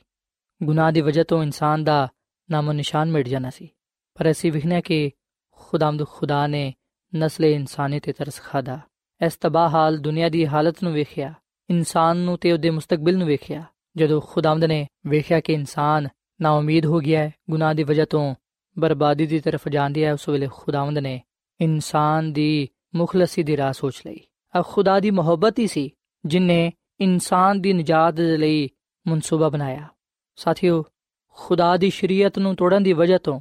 ਗੁਨਾਹ 0.64 0.92
ਦੀ 0.92 1.02
ਵਜ੍ਹਾ 1.02 1.24
ਤੋਂ 1.24 1.44
ਇਨਸਾਨ 1.44 1.84
ਦਾ 1.84 2.08
ਨਾਮੋ 2.52 2.74
ਨਿਸ਼ਾਨ 2.74 3.12
ਮਿਟ 3.12 3.28
ਜਾਣਾ 3.28 3.50
ਸੀ। 3.50 3.70
ਪਰ 4.20 4.32
ਅਸੀਂ 4.32 4.52
ਵਿਖਣਾ 4.52 4.82
ਕਿ 4.82 5.12
ਖੁਦਾਮਦ 5.52 6.08
ਖੁਦਾ 6.08 6.48
ਨੇ 6.48 6.74
ਨਸਲੇ 7.16 7.54
ਇਨਸਾਨੀ 7.54 8.00
ਤੇ 8.00 8.14
ਤਰਸ 8.14 8.42
ਖਾਦਾ 8.42 8.80
ਇਸ 9.26 9.36
ਤਬਾਹ 9.36 9.70
ਹਾਲ 9.70 9.98
ਦੁਨੀਆ 9.98 10.30
ਦੀ 10.30 10.48
ਹਾਲਤ 10.48 10.84
ਨੂੰ 10.84 10.94
ਵੇਖਿਆ, 10.94 11.34
ਇਨਸਾਨ 11.70 12.18
ਨੂੰ 12.18 12.38
ਤੇ 12.38 12.52
ਉਹਦੇ 12.52 12.70
ਮੁਸਤਕਬਲ 12.70 13.18
ਨੂੰ 13.18 13.28
ਵੇਖਿਆ, 13.28 13.64
ਜਦੋਂ 13.98 14.22
ਖੁਦਾਮਦ 14.22 14.64
ਨੇ 14.64 14.88
ਵੇਖਿਆ 15.08 15.40
ਕਿ 15.40 15.54
ਇਨਸਾਨ 15.54 16.08
ਨਾ 16.42 16.52
ਉਮੀਦ 16.52 16.86
ਹੋ 16.86 17.00
ਗਿਆ 17.00 17.20
ਹੈ, 17.20 17.34
ਗੁਨਾਹ 17.50 17.74
ਦੀ 17.74 17.84
ਵਜ੍ਹਾ 17.84 18.06
ਤੋਂ 18.06 18.36
ਬਰਬਾਦੀ 18.80 19.28
ਦੀ 19.28 19.40
ਤਰਫ 19.40 19.68
ਜਾਂਦੀ 19.68 20.04
ਹੈ, 20.04 20.14
ਉਸ 20.14 20.30
ਵੇਲੇ 20.30 20.48
ਖੁਦਾਵੰਦ 20.54 20.98
ਨੇ 20.98 21.22
ਇਨਸਾਨ 21.62 22.34
ਦੀ 22.34 22.70
ਮੁਖਲਸੀ 22.96 23.44
ਦੀ 23.44 23.58
ਰਾਹ 23.58 23.74
ਸੋਚ 23.74 24.02
ਲਈ। 24.06 24.20
ਆ 24.56 24.64
ਖੁਦਾ 24.68 25.00
ਦੀ 25.00 25.12
ਮੁਹੱਬਤ 25.12 25.60
ਹੀ 25.60 25.68
ਸੀ, 25.68 25.92
ਜਿਨੇ 26.26 26.74
ਇਨਸਾਨ 27.00 27.62
ਦੀ 27.62 27.74
ਨਜਾਤ 27.74 28.14
ਦੇ 28.14 28.38
ਲਈ 28.38 28.70
ਮਨਸੂਬਾ 29.08 29.50
ਬਣਾਇਆ। 29.50 29.88
ਸਾਥੀਓ, 30.36 30.86
ਖੁਦਾ 31.28 31.78
ਦੀ 31.78 31.90
ਸ਼ਰੀਅਤ 31.90 32.40
ਨੂੰ 32.40 32.56
ਤੋੜਨ 32.56 32.84
ਦੀ 32.84 32.94
ਵਜ੍ਹਾ 32.94 33.18
ਤੋਂ 33.18 33.40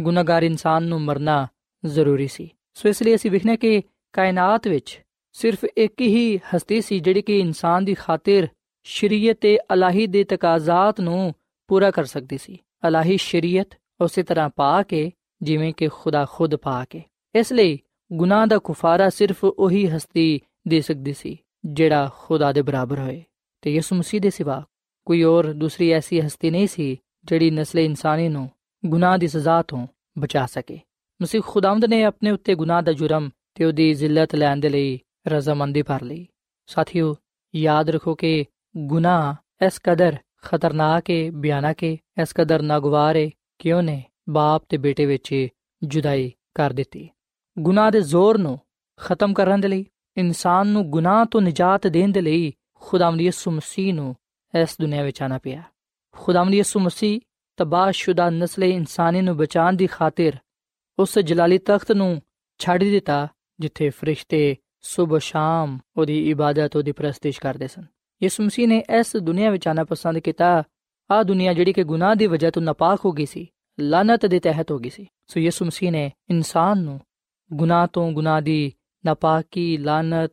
ਗੁਨਾਹਗਾਰ 0.00 0.42
ਇਨਸਾਨ 0.42 0.82
ਨੂੰ 0.82 1.00
ਮਰਨਾ 1.00 1.48
ਜ਼ਰੂਰੀ 1.84 2.28
ਸੀ। 2.28 2.50
ਸੋ 2.74 2.88
ਇਸ 2.88 3.02
ਲਈ 3.02 3.14
ਅਸੀਂ 3.14 3.30
ਵਿਖਨੇ 3.30 3.56
ਕਿ 3.56 3.82
ਕਾਇਨਾਤ 4.12 4.68
ਵਿੱਚ 4.68 5.00
ਸਿਰਫ 5.32 5.64
ਇੱਕ 5.76 6.00
ਹੀ 6.00 6.36
ਹਸਤੀ 6.36 6.80
ਸੀ, 6.80 7.00
ਜਿਹੜੀ 7.00 7.22
ਕਿ 7.22 7.38
ਇਨਸਾਨ 7.38 7.84
ਦੀ 7.84 7.94
ਖਾਤਰ 7.94 8.48
ਸ਼ਰੀਅਤ 8.82 9.38
ਤੇ 9.40 9.58
ਅਲਾਹੀ 9.72 10.06
ਦੇ 10.06 10.24
ਤਕਾਜ਼ਾਤ 10.24 11.00
ਨੂੰ 11.00 11.34
ਪੂਰਾ 11.68 11.90
ਕਰ 11.90 12.04
ਸਕਦੀ 12.04 12.38
ਸੀ। 12.38 12.58
ਅਲਾਹੀ 12.88 13.16
ਸ਼ਰੀਅਤ 13.16 13.78
ਉਸੇ 14.00 14.22
ਤਰ੍ਹਾਂ 14.22 14.50
ਪਾ 14.56 14.82
ਕੇ, 14.82 15.12
ਜਿਵੇਂ 15.42 15.72
ਕਿ 15.76 15.88
ਖੁਦਾ 15.88 16.26
ਖੁਦ 16.30 16.56
ਪਾ 16.56 16.84
ਕੇ। 16.84 17.02
ਇਸ 17.34 17.52
ਲਈ 17.52 17.78
ਗੁਨਾਹ 18.12 18.46
ਦਾ 18.46 18.58
ਕੁਫਾਰਾ 18.58 19.10
ਸਿਰਫ 19.10 19.44
ਉਹੀ 19.44 19.86
ਹਸਤੀ 19.86 20.40
ਦੇ 20.68 20.80
ਸਕਦੀ 20.80 21.12
ਸੀ, 21.12 21.38
ਜਿਹੜਾ 21.64 22.10
ਖੁਦਾ 22.18 22.52
ਦੇ 22.52 22.62
ਬਰਾਬਰ 22.62 22.98
ਹੋਏ। 22.98 23.24
ਤੇ 23.62 23.74
ਯਿਸੂ 23.74 23.96
ਮਸੀਹ 23.96 24.20
ਦੇ 24.20 24.30
ਸਿਵਾ 24.30 24.66
ਕੋਈ 25.04 25.24
ਹੋਰ 25.24 25.52
ਦੂਸਰੀ 25.52 25.90
ਐਸੀ 25.90 26.20
ਹਸਤੀ 26.20 26.50
ਨਹੀਂ 26.50 26.66
ਸੀ, 26.66 26.96
ਜਿਹੜੀ 27.24 27.50
ਨਸਲ 27.50 27.78
ਇਨਸਾਨੀ 27.78 28.28
ਨੂੰ 28.28 28.50
ਗੁਨਾਹ 28.86 29.18
ਦੀ 29.18 29.28
ਸਜ਼ਾ 29.28 29.62
ਤੋਂ 29.62 29.86
ਬਚਾ 30.18 30.46
ਸਕੇ। 30.46 30.80
ਮਸੀਹ 31.22 31.42
ਖੁਦਾਵੰਦ 31.46 31.84
ਨੇ 31.84 32.04
ਆਪਣੇ 32.04 32.30
ਉੱਤੇ 32.30 32.54
ਗੁਨਾਹ 32.54 32.82
ਦਾ 32.82 32.92
ਜੁਰਮ 32.92 33.30
ਤੇ 33.54 33.64
ਉਹਦੀ 33.64 33.94
ਜ਼ਿਲਤ 33.94 34.34
ਲੈਣ 34.34 34.56
ਦੇ 34.56 34.68
ਲਈ 34.68 35.00
ਰਜ਼ਾਮੰਦੀ 35.28 35.82
ਭਰ 35.82 36.02
ਲਈ। 36.02 36.26
ਸਾਥੀਓ, 36.66 37.16
ਯਾਦ 37.54 37.90
ਰੱਖੋ 37.90 38.14
ਕਿ 38.14 38.44
ਗੁਨਾਹ 38.76 39.34
ਇਸ 39.66 39.80
ਕਦਰ 39.84 40.16
ਖਤਰਨਾਕ 40.42 41.10
ਹੈ 41.10 41.30
ਭਿਆਨਕ 41.30 41.84
ਹੈ 41.84 41.90
ਇਸ 42.22 42.28
ਕਦਰ 42.34 42.62
ਨਾਗਵਾਰ 42.62 43.16
ਹੈ 43.16 43.30
ਕਿ 43.58 43.72
ਉਹਨੇ 43.72 44.04
ਬਾਪ 44.28 44.62
ਤੇ 44.68 44.76
ਬੇਟੇ 44.76 45.06
ਵਿੱਚ 45.06 45.48
ਜੁਦਾਈ 45.82 46.32
ਕਰ 46.54 46.72
ਦਿੱਤੀ। 46.72 47.08
ਗੁਨਾਹ 47.58 47.90
ਦੇ 47.90 48.00
ਜ਼ੋਰ 48.00 48.38
ਨੂੰ 48.38 48.60
ਖਤਮ 48.96 49.34
ਕਰਨ 49.34 49.60
ਦੇ 49.60 49.68
ਲਈ, 49.68 49.86
ਇਨਸਾਨ 50.16 50.66
ਨੂੰ 50.66 50.90
ਗੁਨਾਹ 50.90 51.24
ਤੋਂ 51.24 51.40
ਨਜਾਤ 51.40 51.86
ਦੇਣ 51.86 52.12
ਦੇ 52.12 52.20
ਲਈ 52.20 52.52
ਖੁਦਾਵੰਦ 52.74 53.20
ਯਿਸੂ 53.20 53.50
ਮਸੀਹ 53.50 53.94
ਨੂੰ 53.94 54.16
ਇਸ 54.62 54.76
ਦੁਨੀਆ 54.80 55.02
ਵਿੱਚ 55.02 55.22
ਆਣਾ 55.22 55.38
ਪਿਆ। 55.38 55.62
ਖੁਦਾਵੰਦ 56.12 56.54
ਯਿਸੂ 56.54 56.80
ਮਸੀਹ 56.80 57.20
ਤਬਾਹਸ਼ੁਦਾ 57.56 58.30
ਨਸਲ 58.30 58.64
ਇਨਸਾਨੀ 58.64 59.20
ਨੂੰ 59.20 59.36
ਬਚਾਉਣ 59.36 59.76
ਦੀ 59.76 59.86
ਖਾਤਰ 59.86 60.36
ਉਸ 60.98 61.18
ਜਲਾਲੀ 61.18 61.58
ਤਖਤ 61.58 61.92
ਨੂੰ 61.92 62.22
ਛੱਡ 62.58 62.84
ਦਿੱਤਾ, 62.84 63.28
ਜਿੱਥੇ 63.60 63.90
ਫਰਿਸ਼ਤੇ 63.90 64.56
ਸਵੇਰ 64.80 65.20
ਸ਼ਾਮ 65.20 65.78
ਉਹਦੀ 65.96 66.30
ਇਬਾਦਤ, 66.30 66.76
ਉਹਦੀ 66.76 66.92
ਪ੍ਰਸਤਿਸ਼ 66.92 67.40
ਕਰਦੇ 67.40 67.68
ਸਨ। 67.68 67.84
ਯਿਸੂ 68.22 68.42
ਮਸੀਹ 68.42 68.68
ਨੇ 68.68 68.84
ਇਸ 68.98 69.16
ਦੁਨੀਆ 69.16 69.50
ਵਿੱਚ 69.50 69.68
ਆਣਾ 69.68 69.84
ਪਸੰਦ 69.84 70.18
ਕੀਤਾ। 70.18 70.62
ਆ 71.10 71.22
ਦੁਨੀਆ 71.22 71.54
ਜਿਹੜੀ 71.54 71.72
ਕਿ 71.72 71.84
ਗੁਨਾਹ 71.84 72.14
ਦੀ 72.14 72.26
ਵਜ੍ਹਾ 72.26 72.50
ਤੋਂ 72.50 72.62
ਨਾਪਾਕ 72.62 73.00
ਹੋ 73.04 73.12
ਗਈ 73.12 73.26
ਸੀ 73.26 73.46
ਲਾਨਤ 73.80 74.26
ਦੇ 74.26 74.40
ਤਹਿਤ 74.40 74.70
ਹੋ 74.70 74.78
ਗਈ 74.78 74.90
ਸੀ। 74.90 75.06
ਸੋ 75.26 75.40
ਯਿਸੂ 75.40 75.64
ਮਸੀਹ 75.64 75.92
ਨੇ 75.92 76.12
ਇਨਸਾਨ 76.30 76.78
ਨੂੰ 76.78 77.00
ਗੁਨਾਹ 77.52 77.86
ਤੋਂ 77.86 78.12
ਗੁਨਾਹ 78.12 78.40
ਦੀ 78.40 78.72
ਨਾਪਾਕੀ 79.06 79.76
ਲਾਨਤ 79.76 80.32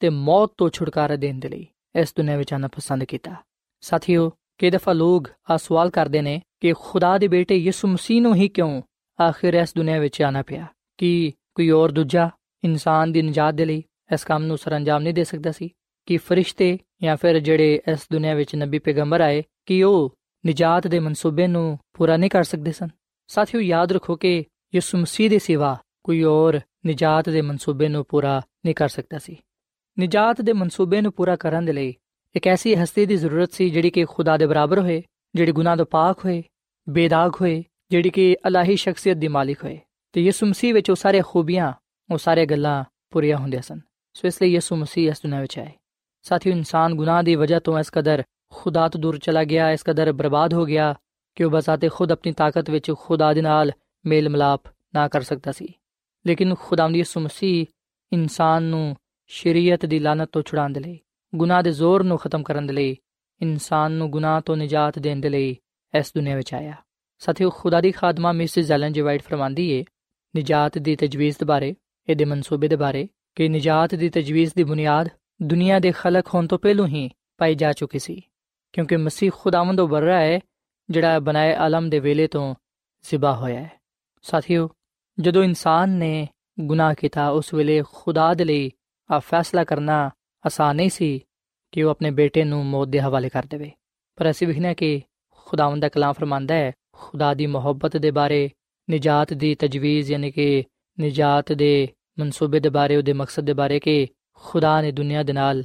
ਤੇ 0.00 0.08
ਮੌਤ 0.08 0.52
ਤੋਂ 0.56 0.70
ਛੁਟਕਾਰਾ 0.70 1.16
ਦੇਣ 1.16 1.38
ਦੇ 1.38 1.48
ਲਈ 1.48 1.66
ਇਸ 2.00 2.14
ਦੁਨੀਆ 2.16 2.36
ਵਿੱਚ 2.36 2.52
ਆਣਾ 2.52 2.68
ਪਸੰਦ 2.68 3.04
ਕੀਤਾ। 3.04 3.34
ਸਾਥੀਓ, 3.80 4.32
ਕਈ 4.58 4.70
ਦਫਾ 4.70 4.92
ਲੋਕ 4.92 5.28
ਆ 5.50 5.56
ਸਵਾਲ 5.56 5.90
ਕਰਦੇ 5.90 6.22
ਨੇ 6.22 6.42
ਕਿ 6.60 6.74
ਖੁਦਾ 6.78 7.18
ਦੇ 7.18 7.28
ਬੇਟੇ 7.28 7.56
ਯਿਸੂ 7.56 7.88
ਮਸੀਹ 7.88 8.22
ਨੂੰ 8.22 8.34
ਹੀ 8.34 8.48
ਕਿਉਂ 8.48 8.82
ਆਖਿਰ 9.20 9.54
ਇਸ 9.54 9.74
ਦੁਨੀਆ 9.76 9.98
ਵਿੱਚ 9.98 10.22
ਆਣਾ 10.22 10.42
ਪਿਆ? 10.42 10.66
ਕਿ 10.98 11.32
ਕੋਈ 11.54 11.70
ਹੋਰ 11.70 11.92
ਦੂਜਾ 11.92 12.30
ਇਨਸਾਨ 12.64 13.12
ਦੀ 13.12 13.22
ਨਜਾਤ 13.22 13.54
ਦੇ 13.54 13.64
ਲਈ 13.64 13.82
ਇਸ 14.12 14.24
ਕੰਮ 14.24 14.42
ਨੂੰ 14.42 14.58
ਸਰੰਜਾਮ 14.58 15.02
ਨਹੀਂ 15.02 15.14
ਦੇ 15.14 15.24
ਸਕਦਾ 15.24 15.52
ਸੀ? 15.52 15.68
ਕਿ 16.06 16.16
ਫਰਿਸ਼ਤੇ 16.16 16.78
ਜਾਂ 17.02 17.16
ਫਿਰ 17.16 17.38
ਜਿਹੜੇ 17.38 17.80
ਇਸ 17.92 17.98
ਦੁਨੀਆ 18.12 18.34
ਵਿੱਚ 18.34 18.54
ਨਬੀ 18.54 18.78
ਪੈਗੰਬਰ 18.78 19.20
ਆਏ, 19.20 19.42
ਕਿ 19.66 19.84
ਉਹ 19.84 20.14
ਨਜਾਤ 20.46 20.86
ਦੇ 20.86 20.98
ਮਨਸੂਬੇ 20.98 21.46
ਨੂੰ 21.46 21.78
ਪੂਰਾ 21.92 22.16
ਨਹੀਂ 22.16 22.30
ਕਰ 22.30 22.44
ਸਕਦੇ 22.44 22.72
ਸਨ? 22.72 22.88
ਸਾਥੀਓ, 23.26 23.60
ਯਾਦ 23.60 23.92
ਰੱਖੋ 23.92 24.16
ਕਿ 24.16 24.44
ਯਿਸੂ 24.74 24.98
ਮਸੀਹ 24.98 25.30
ਦੇ 25.30 25.38
ਸਿਵਾ 25.38 25.78
ਕੋਈ 26.04 26.24
ਹੋਰ 26.24 26.60
ਨਜਾਤ 26.86 27.28
ਦੇ 27.28 27.42
ਮਨਸੂਬੇ 27.42 27.88
ਨੂੰ 27.88 28.04
ਪੂਰਾ 28.08 28.42
ਨਹੀਂ 28.64 28.74
ਕਰ 28.74 28.88
ਸਕਦਾ 28.88 29.18
ਸੀ। 29.18 29.36
ਨਜਾਤ 30.00 30.40
ਦੇ 30.40 30.52
ਮਨਸੂਬੇ 30.52 31.00
ਨੂੰ 31.00 31.12
ਪੂਰਾ 31.12 31.36
ਕਰਨ 31.36 31.64
ਦੇ 31.64 31.72
ਲਈ 31.72 31.94
ਇੱਕ 32.36 32.46
ਐਸੀ 32.46 32.74
ਹਸਤੀ 32.74 33.06
ਦੀ 33.06 33.16
ਜ਼ਰੂਰਤ 33.16 33.52
ਸੀ 33.52 33.70
ਜਿਹੜੀ 33.70 33.90
ਕਿ 33.90 34.04
ਖੁਦਾ 34.04 34.36
ਦੇ 34.36 34.46
ਬਰਾਬਰ 34.46 34.80
ਹੋਏ 34.80 35.02
ਜਿਹੜੀ 35.34 35.52
ਗੁਨਾਹ 35.52 35.76
ਤੋਂ 35.76 35.86
ਪਾਕ 35.86 36.24
ਹੋਏ, 36.24 36.42
ਬੇਦਾਗ 36.88 37.32
ਹੋਏ, 37.40 37.64
ਜਿਹੜੀ 37.90 38.10
ਕਿ 38.10 38.36
ਅਲਾਹੀ 38.48 38.76
ਸ਼ਖਸੀਅਤ 38.76 39.16
ਦੀ 39.16 39.28
ਮਾਲਿਕ 39.28 39.64
ਹੋਏ। 39.64 39.80
ਤੇ 40.12 40.20
ਯਿਸੂ 40.22 40.46
ਮਸੀਹ 40.46 40.74
ਵਿੱਚ 40.74 40.90
ਉਹ 40.90 40.96
ਸਾਰੇ 40.96 41.22
ਖੂਬੀਆਂ, 41.26 41.72
ਉਹ 42.12 42.18
ਸਾਰੇ 42.18 42.46
ਗੱਲਾਂ 42.46 42.84
ਪੂਰੀਆਂ 43.10 43.38
ਹੁੰਦੀਆਂ 43.38 43.62
ਸਨ। 43.62 43.80
ਸੋ 44.14 44.28
ਇਸ 44.28 44.42
ਲਈ 44.42 44.48
ਯਿਸੂ 44.48 44.76
ਮਸੀਹ 44.76 45.10
ਇਸ 45.10 45.16
ਦੁਨੀਆਂ 45.22 45.40
ਵਿੱਚ 45.40 45.58
ਆਏ। 45.58 45.70
ਸਾਥੀਓ, 46.22 46.52
ਇਨਸਾਨ 46.52 46.94
ਗੁਨਾਹ 46.94 47.22
ਦੀ 47.22 47.34
ਵਜ੍ਹਾ 47.34 47.58
ਤੋਂ 47.58 47.78
ਇਸ 47.78 47.90
ਕਦਰ 47.90 48.22
ਖੁਦਾ 48.50 48.88
ਤੋਂ 48.88 49.00
ਦੂਰ 49.00 49.18
ਚਲਾ 49.18 49.44
ਗਿਆ, 49.44 49.70
ਇਸ 49.70 49.80
ਕਦਰ 49.84 50.12
ਬਰਬਾਦ 50.12 50.54
ਹੋ 50.54 50.64
ਗਿਆ 50.64 50.94
ਕਿ 51.34 51.44
ਉਹ 51.44 51.50
ਬਸਾਤੇ 51.50 51.88
ਖੁਦ 51.88 52.12
ਆਪਣੀ 52.12 52.32
ਤਾਕਤ 52.32 52.70
ਵਿੱਚ 52.70 52.92
ਖੁਦਾ 52.92 53.34
ਦੇ 53.34 53.42
ਨਾਲ 53.42 53.72
ਮੇਲ 54.06 54.28
ਮਲਾਪ 54.28 54.62
ਨਾ 54.94 55.08
ਕਰ 55.08 55.22
ਸਕਦਾ 55.22 55.52
ਸੀ। 55.52 55.68
ਲੇਕਿਨ 56.26 56.54
ਖੁਦਾਵੰਦ 56.54 56.96
ਯਿਸੂ 56.96 57.20
ਮਸੀਹ 57.20 57.66
ਇਨਸਾਨ 58.12 58.62
ਨੂੰ 58.62 58.96
ਸ਼ਰੀਅਤ 59.26 59.86
ਦੀ 59.86 59.98
ਲਾਨਤ 59.98 60.28
ਤੋਂ 60.32 60.42
ਛੁਡਾਉਣ 60.42 60.72
ਦੇ 60.72 60.80
ਲਈ, 60.80 61.00
ਗੁਨਾਹ 61.34 61.62
ਦੇ 61.62 61.72
ਜ਼ੋਰ 61.72 62.02
ਨੂੰ 62.02 62.18
ਖਤਮ 62.18 62.42
ਕਰਨ 62.42 62.66
ਦੇ 62.66 62.72
ਲਈ 62.72 62.96
ਇਨਸਾਨ 63.42 63.92
ਨੂੰ 63.92 64.10
ਗੁਨਾਹ 64.10 64.40
ਤੋਂ 64.40 64.56
ਨਜਾਤ 64.56 64.98
ਦੇਣ 64.98 65.20
ਦੇ 65.20 65.28
ਲਈ 65.28 65.56
ਇਸ 65.98 66.12
ਦੁਨੀਆ 66.14 66.36
ਵਿੱਚ 66.36 66.54
ਆਇਆ। 66.54 66.74
ਸਾਥੀਓ, 67.18 67.50
ਖੁਦਾ 67.50 67.80
ਦੀ 67.80 67.92
ਖਾਦਮਾ 67.92 68.32
ਮਿਸਿਸ 68.32 68.66
ਜ਼ੈਲਨ 68.66 68.92
ਜੀ 68.92 69.00
ਵਾਈਟ 69.00 69.22
ਫਰਮਾਂਦੀ 69.22 69.70
ਏ, 69.70 69.84
ਨਜਾਤ 70.36 70.78
ਦੀ 70.78 70.96
ਤਜਵੀਜ਼ 70.96 71.36
ਦੇ 71.38 71.44
ਬਾਰੇ, 71.44 71.74
ਇਹਦੇ 72.08 72.24
ਮਨਸੂਬੇ 72.24 72.68
ਦੇ 72.68 72.76
ਬਾਰੇ, 72.76 73.08
ਕਿ 73.34 73.48
ਨਜਾਤ 73.48 73.94
ਦੀ 73.94 74.08
ਤਜਵੀਜ਼ 74.08 74.52
ਦੀ 74.56 74.64
ਬੁਨਿਆਦ 74.64 75.08
ਦੁਨੀਆ 75.42 75.78
ਦੇ 75.78 75.92
ਖਲਕ 75.92 76.26
ਹੋਣ 76.34 76.46
ਤੋਂ 76.46 76.58
ਪਹਿਲਾਂ 76.58 76.86
ਹੀ 76.86 77.10
ਪਾਈ 77.38 77.54
ਜਾ 77.54 77.72
ਚੁੱਕੀ 77.72 77.98
ਸੀ, 77.98 78.22
ਕਿਉਂਕਿ 78.72 78.96
ਮਸੀਹ 78.96 79.30
ਖੁਦਾਵੰਦ 79.34 79.80
ਬਰਰਾ 79.80 80.20
ਹੈ, 80.20 80.40
ਜਿਹੜਾ 80.90 81.18
ਬਨਾਏ 81.18 81.54
ਆਲਮ 81.54 81.90
ਦੇ 81.90 81.98
ਵੇਲੇ 81.98 82.26
ਤੋਂ 82.26 82.54
ਜ਼ਿਬਾ 83.02 83.34
ਹੋਇਆ 83.34 83.60
ਹੈ। 83.60 83.80
ਸਾਥੀਓ, 84.22 84.70
ਜਦੋਂ 85.20 85.44
ਇਨਸਾਨ 85.44 85.90
ਨੇ 85.90 86.28
ਗੁਨਾਹ 86.60 86.94
ਕੀਤਾ, 86.94 87.28
ਉਸ 87.28 87.54
ਵੇਲੇ 87.54 87.82
ਖੁਦਾ 87.92 88.34
ਦੇ 88.34 88.44
ਲਈ 88.44 88.70
ਆ 89.10 89.18
ਫੈਸਲਾ 89.18 89.64
ਕਰਨਾ 89.64 90.10
ਆਸਾਨ 90.46 90.76
ਨਹੀਂ 90.76 90.90
ਸੀ 90.90 91.20
ਕਿ 91.72 91.82
ਉਹ 91.82 91.90
ਆਪਣੇ 91.90 92.10
ਬੇਟੇ 92.10 92.44
ਨੂੰ 92.44 92.66
ਮੌਤ 92.66 92.88
ਦੇ 92.88 93.00
ਹਵਾਲੇ 93.00 93.28
ਕਰ 93.28 93.46
ਦੇਵੇ। 93.46 93.70
ਪਰ 94.16 94.30
ਅਸੀਂ 94.30 94.46
ਵਿਖਣਾ 94.46 94.74
ਕਿ 94.74 95.02
ਖੁਦਾਵੰਦ 95.30 95.82
ਦਾ 95.82 95.88
ਕਲਾਮ 95.88 96.12
ਫਰਮਾਂਦਾ 96.12 96.54
ਹੈ, 96.54 96.72
ਖੁਦਾ 96.92 97.34
ਦੀ 97.34 97.46
ਮੁਹੱਬਤ 97.46 97.96
ਦੇ 97.96 98.10
ਬਾਰੇ, 98.10 98.50
ਨਜਾਤ 98.90 99.32
ਦੀ 99.32 99.54
ਤਜਵੀਜ਼, 99.54 100.12
ਯਾਨੀ 100.12 100.30
ਕਿ 100.30 100.64
ਨਜਾਤ 101.00 101.52
ਦੇ 101.52 101.88
ਮਨਸੂਬੇ 102.18 102.60
ਦੇ 102.60 102.68
ਬਾਰੇ, 102.68 102.96
ਉਹਦੇ 102.96 103.12
ਮਕਸਦ 103.12 103.44
ਦੇ 103.44 103.52
ਬਾਰੇ 103.52 103.80
ਕਿ 103.80 104.08
ਖੁਦਾ 104.34 104.80
ਨੇ 104.82 104.92
ਦੁਨੀਆ 104.92 105.22
ਦੇ 105.22 105.32
ਨਾਲ 105.32 105.64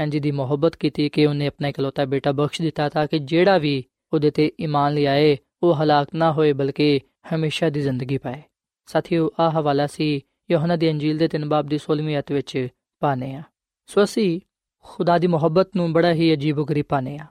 ਇੰਜ 0.00 0.16
ਦੀ 0.16 0.30
ਮੁਹੱਬਤ 0.30 0.76
ਕੀਤੀ 0.76 1.08
ਕਿ 1.08 1.26
ਉਹਨੇ 1.26 1.46
ਆਪਣਾ 1.46 1.68
ਇਕਲੌਤਾ 1.68 2.04
ਬੇਟਾ 2.04 2.32
ਬਖਸ਼ 2.32 2.62
ਦਿੱਤਾ 2.62 2.88
ਤਾਂ 2.88 3.06
ਕਿ 3.06 3.18
ਜਿਹੜਾ 3.18 3.58
ਵੀ 3.58 3.84
ਉਹਦੇ 4.12 4.30
ਤੇ 4.30 4.52
ਈਮਾਨ 4.60 4.94
ਲਿਆਏ 4.94 5.36
ਉਹ 5.62 5.74
ਹਲਾਕ 5.74 6.08
ਨਾ 6.14 6.32
ਹੋਏ 6.32 6.52
ਬਲਕਿ 6.52 7.00
ਹਮੇਸ਼ਾ 7.34 7.70
ਦੀ 7.70 7.80
ਜ਼ਿੰਦਗੀ 7.80 8.18
ਪਾਏ। 8.18 8.42
ਸਾਥੀਓ 8.86 9.30
ਆ 9.40 9.50
ਹਵਾਲਾ 9.50 9.86
ਸੀ 9.86 10.20
ਯੋਹਨਾ 10.50 10.76
ਦੀ 10.76 10.90
ਅੰਜੀਲ 10.90 11.18
ਦੇ 11.18 11.28
3 11.36 11.44
ਬਾਬ 11.46 11.66
ਦੀ 11.66 11.78
16ਵੀਂ 11.78 12.18
ਅਧ 12.18 12.32
ਵਿੱਚ 12.32 12.68
ਪਾਨੇ 13.00 13.34
ਆ 13.34 13.42
ਸੋ 13.86 14.04
ਅਸੀਂ 14.04 14.40
ਖੁਦਾ 14.82 15.18
ਦੀ 15.18 15.26
ਮੁਹੱਬਤ 15.26 15.76
ਨੂੰ 15.76 15.92
ਬੜਾ 15.92 16.12
ਹੀ 16.12 16.32
ਅਜੀਬੋ 16.32 16.64
ਗਰੀਬ 16.64 16.84
ਪਾਨੇ 16.88 17.18
ਆ। 17.18 17.26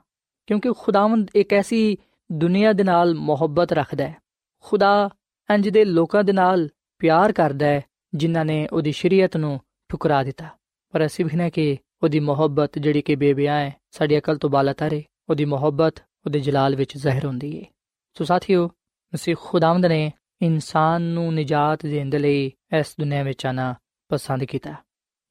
ਕਿਉਂਕਿ 0.48 0.70
ਖੁਦਾਵੰਦ 0.78 1.32
ਇੱਕ 1.36 1.54
ਐਸੀ 1.54 1.98
ਦੁਨੀਆ 2.32 2.74
ਦੇ 2.74 2.84
ਨਾਲ 2.84 3.16
ਮੁਹੱਬਤ 3.16 3.72
ਰੱਖਦਾ 3.72 4.08
ਹੈ। 4.08 4.16
ਖੁਦਾ 4.62 5.10
ਇੰਜ 5.54 5.70
ਦੇ 5.70 5.86
ਲੋਕਾਂ 5.86 6.24
ਦੇ 6.24 6.34
ਨਾਲ 6.34 6.70
ਪਿਆਰ 7.00 7.32
ਕਰਦਾ 7.32 7.66
ਹੈ, 7.66 7.82
ਜਿਨ੍ਹਾਂ 8.14 8.46
ਨੇ 8.46 8.68
ਉਹਦੀ 8.68 8.92
ਸ਼ਰੀਅਤ 8.92 9.38
ਨੂੰ 9.38 9.60
ਠੁਕਰਾ 9.90 10.24
ਦਿੱਤਾ। 10.24 10.48
ਪਰ 10.90 11.06
ਅਸੀਂ 11.06 11.26
ਵੀ 11.26 11.38
ਨਾ 11.38 11.50
ਕਿ 11.50 11.78
ਉਹਦੀ 12.04 12.20
ਮੁਹੱਬਤ 12.20 12.80
ਜਿਹੜੀ 12.80 13.02
ਕਿ 13.02 13.16
ਬੇਬਿਆ 13.16 13.56
ਹੈ, 13.56 13.76
ਸਾਡੀ 13.92 14.18
ਅਕਲ 14.18 14.38
ਤੋਂ 14.38 14.50
ਬਾਲਾ 14.50 14.74
ਤਾਰੇ, 14.74 15.04
ਉਹਦੀ 15.30 15.46
ਮੁਹੱਬਤ 15.46 15.96
ਉਹਦੇ 16.26 16.40
ਜਲਾਲ 16.40 16.76
ਵਿੱਚ 16.76 16.98
ਜ਼ਾਹਿਰ 16.98 17.26
ਹੁੰਦੀ 17.26 17.60
ਹੈ 17.60 17.66
ਸੋ 18.14 18.24
ਸਾਥੀਓ, 18.24 18.66
ਮਸੀਹ 19.14 19.36
ਖੁਦਾਵੰਦ 19.40 19.86
ਨੇ 19.86 20.12
ਇਨਸਾਨ 20.42 21.02
ਨੂੰ 21.02 21.34
ਨਜਾਤ 21.34 21.86
ਦੇਣ 21.86 22.10
ਦੇ 22.10 22.20
ਲਈ 22.20 22.52
ਇਸ 22.80 22.96
ਦੁਨੀਆ 23.00 23.24
ਵਿੱਚ 23.24 23.46
ਆਣਾ 23.46 23.76
ਪਸੰਦ 24.10 24.44
ਕੀਤਾ। 24.44 24.74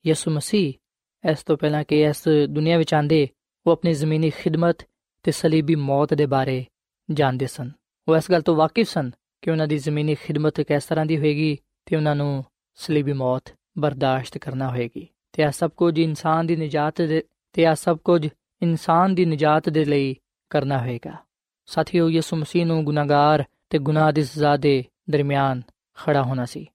ਯਿਸੂ 0.06 0.30
ਮਸੀਹ 0.30 0.72
ਇਸ 1.30 1.42
ਤੋਂ 1.42 1.56
ਪਹਿਲਾਂ 1.56 1.84
ਕਿ 1.84 2.02
ਇਸ 2.02 2.28
ਦੁਨੀਆ 2.48 2.78
ਵਿੱਚ 2.78 2.94
ਆਂਦੇ 2.94 3.28
ਉਹ 3.66 3.72
ਆਪਣੀ 3.72 3.92
ਜ਼ਮੀਨੀ 3.92 4.30
ਖਿਦਮਤ 4.30 4.76
ਤੇ 5.22 5.30
ਸਲੀਬੀ 5.30 5.74
ਮੌਤ 5.74 6.14
ਦੇ 6.14 6.26
ਬਾਰੇ 6.26 6.64
ਜਾਣਦੇ 7.12 7.46
ਸਨ। 7.46 7.70
ਉਹ 8.08 8.16
ਇਸ 8.16 8.30
ਗੱਲ 8.30 8.42
ਤੋਂ 8.42 8.56
ਵਾਕਿਫ 8.56 8.88
ਸਨ 8.88 9.10
ਕਿ 9.42 9.50
ਉਹਨਾਂ 9.50 9.66
ਦੀ 9.66 9.78
ਜ਼ਮੀਨੀ 9.78 10.14
ਖਿਦਮਤ 10.14 10.60
ਕਿਸ 10.60 10.84
ਤਰ੍ਹਾਂ 10.84 11.06
ਦੀ 11.06 11.18
ਹੋਏਗੀ 11.18 11.58
ਤੇ 11.84 11.96
ਉਹਨਾਂ 11.96 12.16
ਨੂੰ 12.16 12.44
ਸਲੀਬੀ 12.74 13.12
ਮੌਤ 13.12 13.54
ਬਰਦਾਸ਼ਤ 13.78 14.38
ਕਰਨਾ 14.38 14.68
ਹੋਏਗੀ। 14.68 15.08
ਤੇ 15.32 15.42
ਇਹ 15.42 15.50
ਸਭ 15.50 15.70
ਕੁਝ 15.70 15.98
ਇਨਸਾਨ 15.98 16.46
ਦੀ 16.46 16.56
ਨਜਾਤ 16.56 17.02
ਦੇ, 17.02 17.24
ਤੇ 17.52 17.62
ਇਹ 17.62 17.74
ਸਭ 17.74 17.98
ਕੁਝ 17.98 18.28
ਇਨਸਾਨ 18.62 19.14
ਦੀ 19.14 19.24
ਨਜਾਤ 19.24 19.68
ਦੇ 19.68 19.84
ਲਈ 19.84 20.16
ਕਰਨਾ 20.50 20.78
ਹੋਏਗਾ। 20.78 21.12
ਸਾਥੀਓ, 21.66 22.10
ਯਿਸੂ 22.10 22.36
ਮਸੀਹ 22.36 22.66
ਨੂੰ 22.66 22.84
ਗੁਨਾਹਗਾਰ 22.84 23.44
ਤੇ 23.70 23.78
ਗੁਨਾਹ 23.78 24.12
ਦੀ 24.12 24.22
ਸਜ਼ਾ 24.22 24.56
ਦੇ 24.56 24.84
ਦਰਮਿਆਨ 25.10 25.62
ਖੜਾ 25.94 26.22
ਹੋਣਾ 26.22 26.44
ਸੀ। 26.44 26.66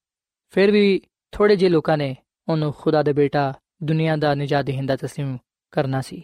ਫਿਰ 0.50 0.72
ਵੀ 0.72 1.02
ਥੋੜੇ 1.32 1.56
ਜਿਹੇ 1.56 1.70
ਲੋਕਾਂ 1.70 1.98
ਨੇ 1.98 2.16
ਉਹਨੂੰ 2.50 2.74
ਖੁਦਾ 2.74 3.04
ਦੇ 3.04 3.14
ਬੇਟਾ 3.14 3.54
ਦੁਨੀਆ 3.83 4.17
ਦਾ 4.17 4.35
ਨਜਾਤ 4.35 4.65
ਦੇਹਿੰਦਾ 4.65 4.95
تسلیم 4.95 5.37
ਕਰਨਾ 5.71 6.01
ਸੀ 6.01 6.23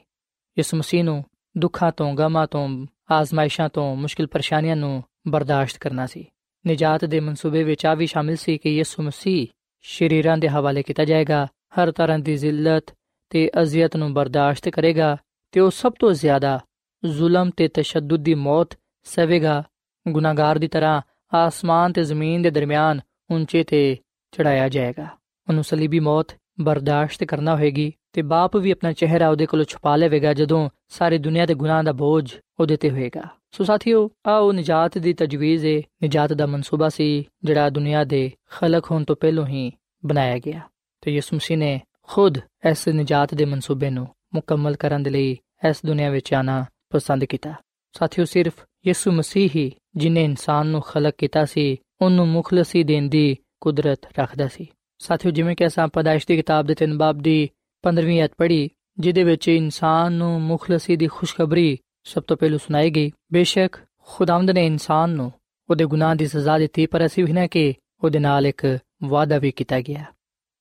ਯਿਸੂ 0.58 0.76
ਮਸੀਹ 0.76 1.04
ਨੂੰ 1.04 1.25
ਦੁੱਖਾਂ 1.58 1.92
ਤੋਂ 1.92 2.14
ਗਮਾਂ 2.14 2.46
ਤੋਂ 2.46 2.86
ਆਜ਼ਮਾਇਸ਼ਾਂ 3.10 3.68
ਤੋਂ 3.68 3.96
ਮੁਸ਼ਕਿਲ 3.96 4.26
ਪਰੇਸ਼ਾਨੀਆਂ 4.26 4.76
ਨੂੰ 4.76 5.02
ਬਰਦਾਸ਼ਤ 5.28 5.78
ਕਰਨਾ 5.78 6.06
ਸੀ 6.06 6.25
ਨਜਾਤ 6.66 7.04
ਦੇ 7.04 7.20
ਮਨਸੂਬੇ 7.20 7.62
ਵਿੱਚ 7.64 7.86
ਆ 7.86 7.94
ਵੀ 7.94 8.06
ਸ਼ਾਮਿਲ 8.06 8.36
ਸੀ 8.36 8.58
ਕਿ 8.58 8.76
ਯਿਸੂ 8.76 9.02
ਮਸੀਹ 9.02 9.46
ਸ਼ਰੀਰਾਂ 9.82 10.36
ਦੇ 10.38 10.48
ਹਵਾਲੇ 10.48 10.82
ਕੀਤਾ 10.82 11.04
ਜਾਏਗਾ 11.04 11.46
ਹਰ 11.78 11.92
ਤਰ੍ਹਾਂ 11.92 12.18
ਦੀ 12.18 12.36
ਜ਼ਿਲਤ 12.36 12.94
ਤੇ 13.30 13.50
ਅਜ਼ੀਅਤ 13.62 13.96
ਨੂੰ 13.96 14.14
ਬਰਦਾਸ਼ਤ 14.14 14.68
ਕਰੇਗਾ 14.68 15.16
ਤੇ 15.52 15.60
ਉਹ 15.60 15.70
ਸਭ 15.70 15.92
ਤੋਂ 16.00 16.12
ਜ਼ਿਆਦਾ 16.12 16.60
ਜ਼ੁਲਮ 17.04 17.50
ਤੇ 17.56 17.68
ਤਸ਼ੱਦਦ 17.68 18.16
ਦੀ 18.16 18.34
ਮੌਤ 18.34 18.75
ਸਵੇਗਾ 19.04 19.62
ਗੁਨਾਹਗਾਰ 20.08 20.58
ਦੀ 20.58 20.68
ਤਰ੍ਹਾਂ 20.68 21.02
ਆਸਮਾਨ 21.36 21.92
ਤੇ 21.92 22.02
ਜ਼ਮੀਨ 22.02 22.42
ਦੇ 22.42 22.50
ਦਰਮਿਆਨ 22.50 23.00
ਉੱਚੇ 23.30 23.62
ਤੇ 23.62 23.96
ਚੜਾਇਆ 24.32 24.68
ਜਾਏਗਾ 24.68 25.08
ਉਹਨੂੰ 25.48 25.64
ਸਲੀਬੀ 25.64 26.00
ਮੌਤ 26.00 26.36
ਬਰਦਾਸ਼ਤ 26.63 27.23
ਕਰਨਾ 27.23 27.55
ਹੋਏਗੀ 27.55 27.93
ਤੇ 28.13 28.21
ਬਾਪ 28.21 28.57
ਵੀ 28.57 28.71
ਆਪਣਾ 28.71 28.93
ਚਿਹਰਾ 28.93 29.29
ਉਹਦੇ 29.29 29.45
ਕੋਲੋਂ 29.45 29.65
ਛੁਪਾ 29.65 29.95
ਲਵੇਗਾ 29.95 30.33
ਜਦੋਂ 30.33 30.69
ਸਾਰੀ 30.89 31.17
ਦੁਨੀਆ 31.17 31.45
ਦੇ 31.45 31.53
ਗੁਨਾਹ 31.53 31.83
ਦਾ 31.83 31.91
ਬੋਝ 31.91 32.33
ਉਹਦੇ 32.59 32.77
ਤੇ 32.77 32.89
ਹੋਏਗਾ। 32.89 33.23
ਸੋ 33.51 33.63
ਸਾਥੀਓ 33.63 34.09
ਆਓ 34.27 34.51
ਨਜਾਤ 34.51 34.97
ਦੀ 34.97 35.13
ਤਜਵੀਜ਼ 35.13 35.65
ਹੈ 35.65 35.81
ਨਜਾਤ 36.03 36.33
ਦਾ 36.33 36.45
ਮਨਸੂਬਾ 36.45 36.89
ਸੀ, 36.89 37.25
ਜਿਹੜਾ 37.43 37.69
ਦੁਨੀਆ 37.69 38.03
ਦੇ 38.03 38.31
ਖਲਕ 38.51 38.91
ਹੋਣ 38.91 39.03
ਤੋਂ 39.03 39.15
ਪਹਿਲਾਂ 39.15 39.47
ਹੀ 39.47 39.71
ਬਣਾਇਆ 40.05 40.39
ਗਿਆ। 40.39 40.61
ਤੇ 41.01 41.11
ਯਿਸੂ 41.11 41.35
ਮਸੀਹ 41.35 41.57
ਨੇ 41.57 41.81
ਖੁਦ 42.03 42.37
ਇਸ 42.69 42.89
ਨਜਾਤ 42.89 43.33
ਦੇ 43.33 43.45
ਮਨਸੂਬੇ 43.45 43.89
ਨੂੰ 43.89 44.07
ਮੁਕੰਮਲ 44.33 44.75
ਕਰਨ 44.75 45.03
ਦੇ 45.03 45.09
ਲਈ 45.09 45.37
ਇਸ 45.69 45.77
ਦੁਨੀਆ 45.85 46.09
ਵਿੱਚ 46.09 46.33
ਆਣਾ 46.33 46.65
ਪਸੰਦ 46.89 47.23
ਕੀਤਾ। 47.23 47.53
ਸਾਥੀਓ, 47.93 48.25
ਸਿਰਫ 48.25 48.53
ਯਿਸੂ 48.87 49.11
ਮਸੀਹ 49.11 49.50
ਹੀ 49.55 49.71
ਜਿਨੇ 49.95 50.24
ਇਨਸਾਨ 50.24 50.67
ਨੂੰ 50.67 50.81
ਖਲਕ 50.81 51.13
ਕੀਤਾ 51.17 51.45
ਸੀ, 51.45 51.77
ਉਹਨੂੰ 52.01 52.27
ਮੁਖਲਸੀ 52.27 52.83
ਦੇਣ 52.83 53.09
ਦੀ 53.09 53.37
ਕੁਦਰਤ 53.61 54.00
ਰੱਖਦਾ 54.19 54.47
ਸੀ। 54.47 54.67
ਸਾਥੀਓ, 55.01 55.31
ਜਿਵੇਂ 55.31 55.55
ਕਿ 55.55 55.68
ਅਸਾਂ 55.68 55.87
ਪਦਾਇਸ਼ 55.87 56.27
ਦੀ 56.27 56.35
ਕਿਤਾਬ 56.35 56.66
ਦੇ 56.66 56.74
ਤਿੰਨ 56.75 56.98
ਬਾਬ 56.98 57.18
ਦੀ 57.18 57.50
15ਵੀਂ 57.83 58.24
ਅਧ 58.24 58.29
ਪੜ੍ਹੀ, 58.37 58.70
ਜਿਹਦੇ 59.00 59.24
ਵਿੱਚ 59.24 59.48
ਇਨਸਾਨ 59.48 60.14
ਨੂੰ 60.14 60.42
ਮੁਖਲਸੀ 60.42 60.96
ਦੀ 60.96 61.07
ਖੁਸ਼ਖਬਰੀ 61.07 61.77
ਸਭ 62.03 62.24
ਤੋਂ 62.24 62.37
ਪਹਿਲੂ 62.37 62.57
ਸੁਣਾਈ 62.57 62.90
ਗਈ। 62.90 63.11
ਬੇਸ਼ੱਕ 63.33 63.75
ਖੁਦਾਵੰਦ 64.07 64.51
ਨੇ 64.51 64.66
ਇਨਸਾਨ 64.66 65.09
ਨੂੰ 65.09 65.31
ਉਹਦੇ 65.70 65.85
ਗੁਨਾਹ 65.85 66.16
ਦੀ 66.16 66.27
ਸਜ਼ਾ 66.27 66.57
ਦਿੱਤੀ, 66.57 66.85
ਪਰ 66.85 67.05
ਅਸੀਂ 67.05 67.25
ਵੀ 67.25 67.31
ਨਾ 67.31 67.48
ਕਿ 67.48 67.74
ਉਹਦੇ 68.03 68.20
ਨਾਲ 68.20 68.48
ਇੱਕ 68.48 68.79
ਵਾਅਦਾ 69.03 69.37
ਵੀ 69.37 69.51
ਕੀਤਾ 69.51 69.81
ਗਿਆ। 69.81 70.03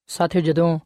ਸਾਥੀਓ, 0.06 0.40
ਜਦੋਂ 0.40 0.78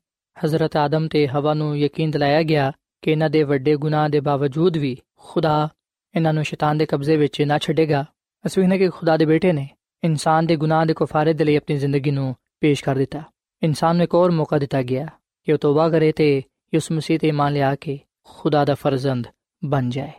ਹਜ਼ਰਤ 0.45 0.77
ਆਦਮ 0.77 1.09
ਤੇ 1.09 1.29
ਹਵਾ 1.29 1.55
ਨੂੰ 1.55 1.79
ਯਕੀਨ 1.79 2.11
ਦਿਲਾਇਆ 2.11 2.43
ਗਿਆ 2.43 2.73
ਕਿ 3.03 3.11
ਇਹਨਾਂ 3.11 3.31
ਦੇ 3.31 3.43
ਵੱਡੇ 3.43 3.77
ਗੁਨਾਹ 3.77 4.09
ਦੇ 4.09 4.21
ਬਾਵਜੂਦ 4.21 4.77
ਵੀ 4.77 4.97
ਖੁਦਾ 5.19 5.69
ਇਹਨਾਂ 6.17 6.33
ਨੂੰ 6.33 6.45
ਸ਼ੈਤਾਨ 6.45 6.79
ਦੇ 6.79 6.87
ਕਬਜ਼ੇ 6.87 7.17
ਵਿੱਚ 7.17 7.43
ਨਾ 7.43 7.59
ਛੱਡੇਗਾ, 7.59 8.05
ਅਸੀਂ 8.47 8.62
ਵੀ 8.62 8.69
ਨਾ 8.69 8.77
ਕਿ 8.77 8.88
ਖੁਦਾ 8.88 9.17
ਦੇ 9.17 9.25
ਬੇਟੇ 9.25 9.53
ਨੇ 9.53 9.69
ਇਨਸਾਨ 10.05 10.47
ਦੇ 10.47 10.57
ਗੁਨਾਹ 10.57 10.87
ਦੇ 10.87 10.95
ਕਫਾਰੇ 10.97 11.33
ਦੇ 11.33 11.45
ਲਈ 11.45 11.57
ਆਪਣੀ 11.57 11.77
ਜ਼ਿੰਦਗੀ 11.77 12.11
ਨੂੰ 12.11 12.35
ਪੇਸ਼ 12.61 12.85
ਕਰ 12.85 12.97
ਦਿੱਤਾ। 12.97 13.23
ਇਨਸਾਨ 13.64 13.96
ਨੂੰ 13.96 14.05
ਇੱਕ 14.05 14.14
ਹੋਰ 14.14 14.31
ਮੌਕਾ 14.31 14.59
ਦਿੱਤਾ 14.59 14.83
ਗਿਆ 14.83 15.07
ਕਿ 15.44 15.53
ਉਹ 15.53 15.59
ਤੋਬਾ 15.59 15.88
ਕਰੇ 15.88 16.12
ਤੇ 16.12 16.42
ਯਿਸੂ 16.74 16.94
ਮਸੀਹ 16.94 17.18
ਤੇ 17.18 17.29
ਇਮਾਨ 17.29 17.53
ਲਿਆ 17.53 17.74
ਕੇ 17.74 17.98
ਖੁਦਾ 18.24 18.64
ਦਾ 18.64 18.74
ਫਰਜ਼ੰਦ 18.74 19.27
ਬਣ 19.64 19.90
ਜਾਏ। 19.90 20.12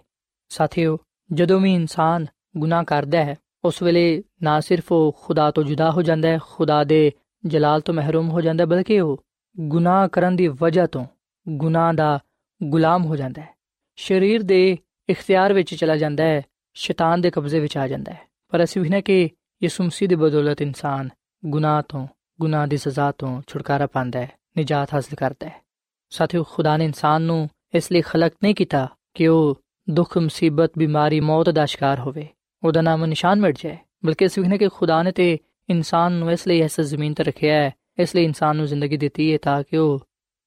ਸਾਥੀਓ, 0.50 0.98
ਜਦੋਂ 1.34 1.60
ਵੀ 1.60 1.74
ਇਨਸਾਨ 1.74 2.26
ਗੁਨਾਹ 2.58 2.84
ਕਰਦਾ 2.84 3.26
ਹੈ, 3.26 3.36
ਉਸ 3.66 3.82
ਵੇਲੇ 3.82 4.24
ਨਾ 4.44 4.60
ਸਿਰਫ 4.60 4.92
ਉਹ 4.92 5.18
ਖੁਦਾ 5.24 5.52
ਤੋਂ 5.52 5.64
ਜੁਦਾ 5.64 5.92
ਹੋ 5.92 6.02
ਜਾਂਦਾ 6.02 6.30
ਹੈ, 6.30 6.40
ਖੁਦਾ 6.50 6.84
ਦੇ 6.84 7.12
ਜਲਾਲ 7.46 7.82
ਤੋਂ 7.82 7.94
ਮਹਿਰੂਮ 7.94 8.30
ਹੋ 8.30 8.42
ਜਾਂਦਾ, 8.42 8.66
ਬਲਕਿ 8.66 9.02
ਉਹ 9.02 9.24
ਗੁਨਾਹ 9.60 10.08
ਕਰਨ 10.08 10.36
ਦੀ 10.36 10.48
ਵਜ੍ਹਾ 10.48 10.88
ਤੋਂ 10.88 11.06
ਗੁਨਾਹ 11.50 11.94
ਦਾ 11.94 12.20
ਗੁਲਾਮ 12.64 13.06
ਹੋ 13.06 13.16
ਜਾਂਦਾ 13.16 13.42
ਹੈ। 13.42 13.50
ਸਰੀਰ 13.96 14.44
ਦੇ 14.44 14.78
ਇਖਤਿਆਰ 15.10 15.54
ਵਿੱਚ 15.54 15.76
ਚਲਾ 15.76 15.98
ਜਾਂਦਾ 15.98 16.24
ਹੈ, 16.24 16.42
ਸ਼ੈਤਾਨ 16.74 17.22
ਦੇ 17.22 17.32
ਕਬਜ਼ੇ 17.32 17.60
ਵਿੱਚ 17.60 17.78
ਆ 17.78 17.88
ਜਾਂਦਾ 17.88 18.14
ਹੈ। 18.14 18.20
ਪਰ 18.50 18.64
ਅਸੀਂ 18.64 18.82
ਵੀ 18.82 18.90
ਨਾ 18.90 19.02
ਕਿ 19.02 19.30
ਯਿਸੂ 19.64 19.84
ਮਸੀਹ 19.84 20.10
ਦੀ 20.10 20.16
ਬਦੌਲਤ 20.16 20.62
ਇਨਸਾਨ 20.62 21.10
ਗੁਨਾਹ 21.46 21.82
ਤੋਂ 21.90 22.08
ਗੁਨਾਹ 22.42 22.68
ਦੀ 22.68 22.78
ਸਜ਼ਾ 22.78 23.12
ਤੋਂ 23.12 23.42
ਛੁਟਕਾਰਾ 23.48 23.88
ਪਾਉਂਦਾ 23.88 24.20
ਹੈ, 24.20 24.32
ਨਿਜਾਤ 24.58 24.94
ਹਾਸਲ 24.94 25.16
ਕਰਦਾ 25.16 25.48
ਹੈ। 25.48 25.66
ਸਾਥੀਓ, 26.10 26.44
ਖੁਦਾ 26.44 26.78
ਨੇ 26.78 26.86
ਇਨਸਾਨ 26.86 27.22
ਨੂੰ 27.22 27.50
ਇਸ 27.74 27.92
ਲਈ 27.92 28.02
ਖਲਕ 28.02 28.34
ਨਹੀਂ 28.44 28.56
ਕੀਤਾ 28.56 28.90
ਕਿ 29.14 29.28
ਉਹ 29.28 29.62
ਦੁੱਖ, 29.90 30.18
ਮੁਸੀਬਤ, 30.18 30.72
ਬਿਮਾਰੀ, 30.78 31.20
ਮੌਤ 31.20 31.50
ਦਾ 31.50 31.66
ਸ਼ਿਕਾਰ 31.66 32.00
ਹੋਵੇ। 32.00 32.28
ਉਹਦਾ 32.64 32.82
ਨਾਮ 32.82 33.06
ਨਿਸ਼ਾਨ 33.06 33.42
ਮਿਟ 33.42 33.58
ਜਾਏ, 33.64 33.78
ਬਲਕਿ 34.06 34.26
ਇਸ 34.26 34.38
ਵਿਖਨੇ 34.38 34.58
ਕਿ 34.58 34.70
ਖੁਦਾ 34.70 35.04
ਨੇ 35.04 35.12
ਤੇ 35.12 35.38
ਇਨਸਾਨ 35.70 36.12
ਨੂੰ 36.12 36.32
ਇਸ 36.32 36.48
ਲਈ 36.48 36.62
ਇਸ 36.62 36.82
ਜ਼ਮੀਨ 36.82 37.14
ਤੇ 37.14 37.24
ਰੱਖਿਆ 37.24 37.56
ਹੈ, 37.56 37.72
ਇਸ 38.00 38.16
ਲਈ 38.16 38.24
ਇਨਸਾਨ 38.24 38.56
ਨੂੰ 38.56 38.66
ਜ਼ਿੰਦਗੀ 38.66 38.98
ਦਿੱਤੀ 38.98 39.34
ਹੈ 39.34 39.38
ਤਾਂ 39.42 39.64
ਕਿ 39.64 39.78
ਉਹ 39.78 40.00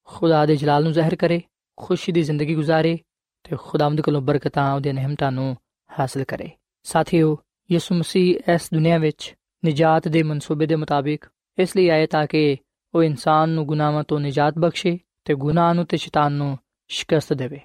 ਖੁਦਾ 0.04 0.46
ਦੇ 0.46 0.56
ਜਲਾਲ 0.56 0.82
ਨੂੰ 0.82 0.92
ਜ਼ਾਹਿਰ 0.92 1.16
ਕਰੇ, 1.16 1.42
ਖੁਸ਼ੀ 1.76 2.12
ਦੀ 2.12 2.22
ਜ਼ਿੰਦਗੀ 2.22 2.54
ਗੁਜ਼ਾਰੇ 2.54 2.98
ਤੇ 3.42 3.56
ਖੁਦਾਵੰਦ 3.56 4.00
ਕੋਲੋਂ 4.00 4.20
ਬਰਕਤਾਂ 4.20 4.74
ਉਹਦੇ 4.74 4.92
ਨਿਹਮਤਾਂ 4.92 5.32
ਨੂੰ 5.32 5.56
ਹਾਸਲ 6.00 6.24
ਕਰੇ। 6.24 6.50
ਸਾਥੀਓ, 6.82 7.38
ਯਿਸੂ 7.72 7.94
ਮਸੀਹ 7.94 8.54
ਇਸ 8.54 8.68
ਦੁਨੀਆ 8.74 8.98
ਵਿੱਚ 8.98 9.34
ਨਜਾਤ 9.66 10.08
ਦੇ 10.08 10.22
ਮਨਸੂਬੇ 10.22 10.66
ਦੇ 10.66 10.76
ਮੁਤਾਬਿਕ 10.76 11.24
ਇਸ 11.57 11.75
ਲਈ 11.77 11.87
ਆਏ 11.89 12.05
ਤਾਂ 12.05 12.25
ਕਿ 12.27 12.57
ਉਹ 12.93 13.03
ਇਨਸਾਨ 13.03 13.49
ਨੂੰ 13.49 13.65
ਗੁਨਾਹਾਂ 13.65 14.03
ਤੋਂ 14.03 14.19
ਨਿਜਾਤ 14.19 14.57
ਬਖਸ਼ੇ 14.59 14.97
ਤੇ 15.25 15.33
ਗੁਨਾਹ 15.35 15.73
ਨੂੰ 15.73 15.85
ਤੇ 15.85 15.97
ਸ਼ੈਤਾਨ 15.97 16.31
ਨੂੰ 16.31 16.57
ਸ਼ਿਕਸਤ 16.89 17.33
ਦੇਵੇ 17.33 17.59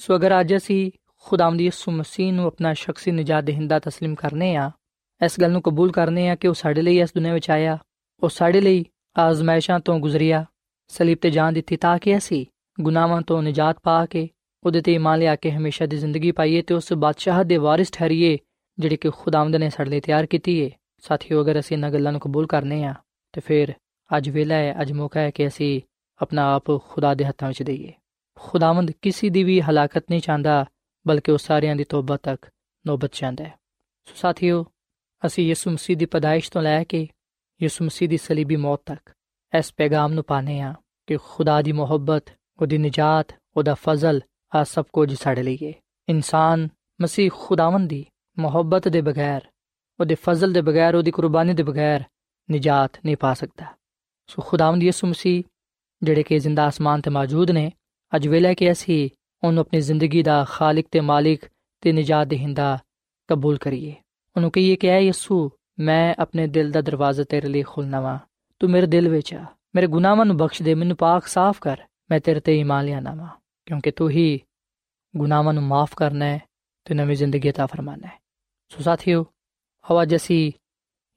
ਸੋ 0.00 0.16
ਅਗਰ 0.16 0.40
ਅੱਜ 0.40 0.56
ਅਸੀਂ 0.56 0.90
ਖੁਦਾਵੰਦ 1.26 1.60
ਯਿਸੂ 1.60 1.92
ਮਸੀਹ 1.92 2.32
ਨੂੰ 2.32 2.46
ਆਪਣਾ 2.46 2.72
ਸ਼ਖਸੀ 2.74 3.10
ਨਜਾਤ 3.10 3.44
ਦੇਹਿੰਦਾ 3.44 3.76
تسلیم 3.78 4.14
ਕਰਨੇ 4.14 4.54
ਆ 4.56 4.70
ਇਸ 5.20 5.40
ਗੱਲ 5.40 5.52
ਨੂੰ 5.52 5.62
ਕਬੂਲ 5.62 5.92
ਕਰਨੇ 5.92 6.28
ਆ 6.28 6.34
ਕਿ 6.34 6.48
ਉਹ 6.48 6.54
ਸਾਡੇ 6.54 6.82
ਲਈ 6.82 6.98
ਇਸ 7.00 7.12
ਦੁਨੀਆ 7.14 7.32
ਵਿੱਚ 7.34 7.50
ਆਇਆ 7.50 7.78
ਉਹ 8.22 8.28
ਸਾਡੇ 8.28 8.60
ਲਈ 8.60 8.84
ਆਜ਼ਮਾਇਸ਼ਾਂ 9.16 9.78
ਤੋਂ 9.80 9.98
ਗੁਜ਼ਰਿਆ 9.98 10.44
ਸਲੀਬ 10.90 11.18
ਤੇ 11.18 11.30
ਜਾਨ 11.30 11.54
ਦਿੱਤੀ 11.54 11.76
ਤਾਂ 11.76 11.98
ਕਿ 11.98 12.16
ਅਸੀਂ 12.16 12.44
ਗੁਨਾਹਾਂ 12.78 13.20
ਤੋਂ 13.22 13.42
ਨਿਜਾਤ 13.42 13.78
ਪਾ 13.82 14.04
ਕੇ 14.06 14.28
ਉਹਦੇ 14.64 14.80
ਤੇ 14.80 14.94
ਇਮਾਨ 14.94 15.18
ਲਿਆ 15.18 15.36
ਕੇ 15.36 15.50
ਹਮੇਸ਼ਾ 15.50 15.86
ਦੀ 15.86 15.96
ਜ਼ਿੰਦਗੀ 15.96 16.32
ਪਾਈਏ 16.32 16.62
ਤੇ 16.62 16.74
ਉਸ 16.74 16.92
ਬਾਦਸ਼ਾਹ 16.92 17.42
ਦੇ 17.44 17.56
ਵਾਰਿਸ 17.56 17.92
ਠਹਿਰੀਏ 17.92 18.38
ਜਿਹੜੀ 18.78 18.96
ਕਿ 18.96 19.10
ਖੁਦਾਵੰਦ 19.10 19.56
ਨੇ 19.56 19.70
ਸਾਡੇ 19.70 19.90
ਲਈ 19.90 20.00
ਤਿਆਰ 20.00 20.26
ਕੀਤੀ 20.26 20.58
ਏ 20.60 20.70
ਸਾਥੀਓ 21.02 21.42
ਅਗਰ 21.42 21.58
ਅਸੀਂ 21.60 21.76
ਇਹਨਾਂ 21.76 21.90
ਗੱਲਾਂ 21.90 22.12
ਨੂੰ 22.12 22.20
ਕਬੂਲ 22.20 22.46
ਕਰਨੇ 22.46 22.84
ਆ 22.84 22.94
ਤੇ 23.33 23.41
ਫਿਰ 23.41 23.73
ਅੱਜ 24.09 24.29
ਵੇਲਾ 24.29 24.55
ਹੈ 24.55 24.75
ਅੱਜ 24.81 24.91
ਮੌਕਾ 24.91 25.19
ਹੈ 25.19 25.31
ਕਿ 25.31 25.47
ਅਸੀਂ 25.47 25.81
ਆਪਣਾ 26.19 26.45
ਆਪ 26.55 26.71
ਖੁਦਾ 26.89 27.13
ਦੇ 27.13 27.25
ਹੱਥਾਂ 27.25 27.47
ਵਿੱਚ 27.47 27.63
ਦਈਏ 27.63 27.93
ਖੁਦਾਵੰਦ 28.37 28.91
ਕਿਸੇ 29.01 29.29
ਦੀ 29.29 29.43
ਵੀ 29.43 29.59
ਹਲਾਕਤ 29.61 30.03
ਨਹੀਂ 30.09 30.21
ਚਾਹੁੰਦਾ 30.21 30.65
ਬਲਕਿ 31.05 31.31
ਉਹ 31.31 31.37
ਸਾਰਿਆਂ 31.37 31.75
ਦੀ 31.75 31.83
ਤੋਬਾ 31.83 32.17
ਤੱਕ 32.17 32.49
ਨੌਬਤ 32.85 33.13
ਚਾਹੁੰਦਾ 33.13 33.43
ਹੈ 33.43 33.55
ਸੋ 34.07 34.15
ਸਾਥੀਓ 34.15 34.65
ਅਸੀਂ 35.23 35.47
ਯਿਸੂ 35.47 35.71
ਮਸੀਹ 35.71 35.97
ਦੀ 35.97 36.05
ਪਦਾਇਸ਼ 36.05 36.51
ਤੋਂ 36.51 36.61
ਲੈ 36.61 36.83
ਕੇ 36.83 37.07
ਯਿਸੂ 37.61 37.85
ਮਸੀਹ 37.85 38.09
ਦੀ 38.09 38.17
ਸਲੀਬੀ 38.17 38.55
ਮੌਤ 38.55 38.81
ਤੱਕ 38.85 39.13
ਇਸ 39.53 39.73
ਪੈਗਾਮ 39.73 40.13
ਨੂੰ 40.13 40.23
ਪਾਣੇ 40.23 40.59
ਆ 40.61 40.73
ਕਿ 41.07 41.17
ਖੁਦਾ 41.25 41.61
ਦੀ 41.61 41.71
ਮੁਹੱਬਤ 41.71 42.29
ਉਹਦੀ 42.59 42.77
ਨਜਾਤ 42.77 43.33
ਉਹਦਾ 43.57 43.73
ਫਜ਼ਲ 43.73 44.21
ਆ 44.53 44.63
ਸਭ 44.63 44.85
ਕੁਝ 44.93 45.13
ਸਾਡੇ 45.13 45.43
ਲਈ 45.43 45.57
ਹੈ 45.63 45.71
ਇਨਸਾਨ 46.07 46.67
ਮਸੀਹ 46.99 47.31
ਖੁਦਾਵੰਦ 47.35 47.89
ਦੀ 47.89 48.05
ਮੁਹੱਬਤ 48.37 48.87
ਦੇ 48.87 49.01
ਬਗੈਰ 49.01 49.41
ਉਹਦੇ 49.99 50.15
ਫਜ਼ਲ 50.23 50.53
ਦੇ 50.53 50.61
ਬਗੈਰ 50.61 50.95
ਉਹਦੀ 50.95 51.11
ਕੁਰਬਾਨੀ 51.11 51.53
ਦੇ 51.53 51.63
ਬਗੈਰ 51.63 52.03
ਨਜਾਤ 52.52 52.98
ਨਹੀਂ 53.04 53.16
ਪਾ 53.16 53.34
ਸਕਦਾ 53.34 53.66
ਸੋ 54.26 54.42
ਖੁਦਾਵੰਦ 54.42 54.82
ਯਿਸੂ 54.82 55.06
ਮਸੀਹ 55.06 55.42
ਜਿਹੜੇ 56.02 56.22
ਕਿ 56.22 56.38
ਜ਼ਿੰਦਾ 56.38 56.68
ਅਸਮਾਨ 56.68 57.00
ਤੇ 57.00 57.10
ਮੌਜੂਦ 57.10 57.50
ਨੇ 57.50 57.72
ਅੱਜ 58.16 58.28
ਵੇਲੇ 58.28 58.54
ਕਿ 58.54 58.72
ਅਸੀਂ 58.72 59.08
ਉਹਨੂੰ 59.46 59.60
ਆਪਣੀ 59.60 59.80
ਜ਼ਿੰਦਗੀ 59.80 60.22
ਦਾ 60.22 60.44
ਖਾਲਕ 60.44 60.86
ਤੇ 60.90 61.00
ਮਾਲਿਕ 61.00 61.44
ਤੇ 61.80 61.92
ਨਜਾਤ 61.92 62.26
ਦੇਹਿੰਦਾ 62.26 62.78
ਕਬੂਲ 63.28 63.58
ਕਰੀਏ 63.58 63.94
ਉਹਨੂੰ 64.36 64.50
ਕਹੀਏ 64.50 64.76
ਕਿ 64.76 64.88
ਐ 64.88 64.98
ਯਿਸੂ 64.98 65.50
ਮੈਂ 65.78 66.14
ਆਪਣੇ 66.18 66.46
ਦਿਲ 66.46 66.70
ਦਾ 66.70 66.80
ਦਰਵਾਜ਼ਾ 66.80 67.24
ਤੇਰੇ 67.24 67.48
ਲਈ 67.48 67.62
ਖੋਲਣਾ 67.62 68.00
ਵਾ 68.00 68.18
ਤੂੰ 68.60 68.70
ਮੇਰੇ 68.70 68.86
ਦਿਲ 68.86 69.08
ਵਿੱਚ 69.08 69.34
ਆ 69.34 69.44
ਮੇਰੇ 69.74 69.86
ਗੁਨਾਹਾਂ 69.86 70.24
ਨੂੰ 70.26 70.36
ਬਖਸ਼ 70.36 70.62
ਦੇ 70.62 70.74
ਮੈਨੂੰ 70.74 70.96
ਪਾਕ 70.96 71.26
ਸਾਫ਼ 71.26 71.60
ਕਰ 71.60 71.82
ਮੈਂ 72.10 72.20
ਤੇਰੇ 72.20 72.40
ਤੇ 72.40 72.58
ਈਮਾਨ 72.60 72.84
ਲਿਆਣਾ 72.84 73.14
ਵਾ 73.14 73.28
ਕਿਉਂਕਿ 73.66 73.90
ਤੂੰ 73.90 74.10
ਹੀ 74.10 74.40
ਗੁਨਾਹਾਂ 75.16 75.52
ਨੂੰ 75.52 75.62
ਮਾਫ 75.62 75.94
ਕਰਨਾ 75.94 76.24
ਹੈ 76.24 76.40
ਤੇ 76.84 76.94
ਨਵੀਂ 76.94 77.16
ਜ਼ਿੰਦਗੀ 77.16 77.48
عطا 77.48 77.66
ਫਰਮਾਨਾ 77.66 78.06
ਹੈ 78.06 78.18
ਸੋ 78.68 78.82
ਸਾਥੀਓ 78.82 79.24
ਹਵਾ 79.90 80.04
ਜਸੀ 80.04 80.52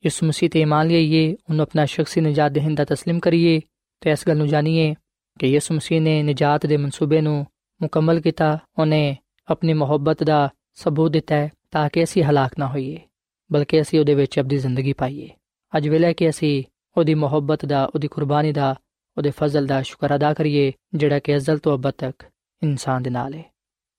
ਯਿਸੂ 0.04 0.26
ਮਸੀਹ 0.26 0.50
ਤੇ 0.50 0.62
ਈਮਾਨ 0.62 0.88
ਲਈਏ 0.88 1.36
ਉਹਨੂੰ 1.50 1.64
ਆਪਣਾ 1.64 1.86
ਸ਼ਖਸੀ 1.86 2.22
ਨਜਾਤ 2.22 2.52
ਦੇਹਿੰਦਾ 2.52 2.84
تسلیم 2.84 3.20
ਕਰੀਏ 3.20 3.60
ਤੇ 4.02 4.12
ਇਸ 4.12 4.28
ਗੱਲ 4.28 4.38
ਨੂੰ 4.38 4.48
ਜਾਣੀਏ 4.48 4.94
ਕਿ 5.40 5.48
ਯਿਸੂ 5.48 5.74
ਮਸੀਹ 5.74 6.02
ਨੇ 6.02 6.22
ਨਜਾਤ 6.24 6.66
ਦੇ 6.66 6.78
ਮਨਸੂਬੇ 6.78 7.22
ਨੂੰ 7.22 7.46
ਮੁਕੰਮਲ 7.82 8.20
ਕੀਤਾ 8.22 8.58
ਉਹਨੇ 8.80 9.16
ਆਪਣੀ 9.48 9.74
ਮੁਹੱਬਤ 9.74 10.24
ਦਾ 10.24 10.50
ਸਬੂਤ 10.76 11.12
ਦਿੱਤਾ 11.12 11.36
ਹੈ 11.36 11.50
ਤਾਂ 11.72 11.90
ਕਿ 11.90 12.04
ਅਸੀਂ 12.04 12.24
ਹਲਾਕ 12.24 12.60
ਨਾ 12.60 12.68
ਹੋਈਏ 12.68 12.98
ਬਲਕਿ 13.50 13.82
ਅਸੀਂ 13.82 14.00
ਉਹਦੇ 14.00 14.16
ਵਿੱਚ 14.16 14.40
ਆਪਣੀ 14.40 14.58
ਜ਼ਿੰਦਗੀ 14.58 14.94
ਪਾਈਏ 14.94 15.30
ਅੱਜ 15.74 15.88
ਵੇਲੇ 15.90 16.14
ਕਿ 16.14 16.30
ਅਸੀਂ 16.30 16.64
ਉਹਦੀ 16.98 17.14
ਮੁਹੱਬਤ 17.14 17.66
ਦਾ 17.66 17.84
ਉਹਦੀ 17.86 18.08
ਕੁਰਬਾਨੀ 18.08 18.52
ਦਾ 18.52 18.76
ਉਹਦੇ 19.18 19.32
ਫਜ਼ਲ 19.38 19.68
ਦਾ 19.68 19.82
ਸ਼ੁਕਰ 19.82 20.16
ਅਦਾ 20.16 20.34
ਕਰੀਏ 20.34 20.72
ਜਿਹੜਾ 20.96 21.20
ਕਿ 21.20 21.36
ਅਜ਼ਲ 21.38 21.58
ਤੋਂ 21.58 21.76
ਅਬਦ 21.76 21.94
ਤੱਕ 21.98 22.24
ਇਨਸਾਨ 22.62 23.04
ਦੇ 23.04 23.10
ਨਾਲ 23.10 23.34
ਹੈ 23.34 23.44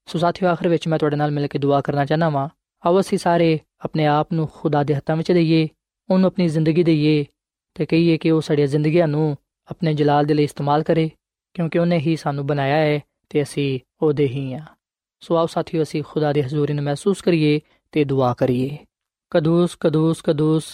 ਸੋ 0.09 0.19
ਸਾਥੀਓ 0.19 0.49
ਆਖਰ 0.49 0.69
ਵਿੱਚ 0.69 0.89
ਮੈਂ 0.89 0.99
ਤੁਹਾਡੇ 0.99 1.17
ਨਾਲ 1.17 1.31
ਮਿਲ 1.31 1.47
ਕੇ 1.47 1.59
ਦੁਆ 1.59 1.81
ਕਰਨਾ 1.81 2.05
ਚਾਹਨਾ 2.05 2.29
ਵਾਂ 2.29 2.49
ਆਓ 2.83 3.01
ਅਸੀਂ 3.01 3.19
ਸਾਰੇ 3.19 3.59
ਆਪਣੇ 3.85 4.07
ਆਪ 4.07 4.33
ਨੂੰ 4.33 4.49
ਖੁਦਾ 4.55 4.83
ਦੇ 4.83 4.95
ਹੱਥਾਂ 4.95 5.17
ਵਿੱਚ 5.17 5.33
ਦਈਏ 5.33 5.69
ਉਹਨੂੰ 6.10 6.28
ਆਪਣੀ 6.28 6.48
ਜ਼ਿੰਦਗੀ 6.48 6.84
ਦੇਈਏ 6.84 7.26
ਤੇ 7.76 7.86
ਕਹੀਏ 7.86 8.18
ਕਿ 8.18 8.32
ਉਹ 8.32 8.42
ਸਾਡੀਆਂ 8.42 8.68
ਜ਼ਿੰਦਗੀਆਂ 8.68 9.08
ਨੂੰ 9.08 9.38
ਆਪਣੇ 9.70 9.94
ਜਲਾਲ 9.94 10.26
ਦੇ 10.26 10.34
ਲਈ 10.34 10.44
ਇਸਤੇਮਾਲ 10.44 10.84
ਕਰੇ, 10.84 11.10
ਕਿਉਂਕਿ 11.54 11.80
ਉਹਨੇ 11.80 11.98
ਹੀ 11.98 12.16
ਸਾਨੂੰ 12.16 12.46
ਬਣਾਇਆ 12.48 12.76
ਹੈ 12.76 13.00
ਤੇ 13.30 13.42
ਅਸੀਂ 13.44 13.80
ਉਹਦੇ 14.02 14.28
ਹੀ 14.28 14.54
ਆ 14.54 14.66
ਸੋ 15.22 15.36
ਆਓ 15.36 15.46
ਸਾਥੀਓ, 15.46 15.84
ਅਸੀਂ 15.84 16.04
ਖੁਦਾ 16.04 16.34
ਦੀ 16.34 16.42
ਹਜ਼ੂਰੀ 16.42 16.74
ਨੂੰ 16.74 16.84
ਮਹਿਸੂਸ 16.84 17.22
ਕਰੀਏ 17.22 17.60
ਤੇ 17.92 18.04
ਦੁਆ 18.04 18.34
ਕਰੀਏ। 18.34 18.78
ਕਦੂਸ 19.32 19.78
ਕਦੂਸ 19.80 20.22
ਕਦੂਸ, 20.22 20.66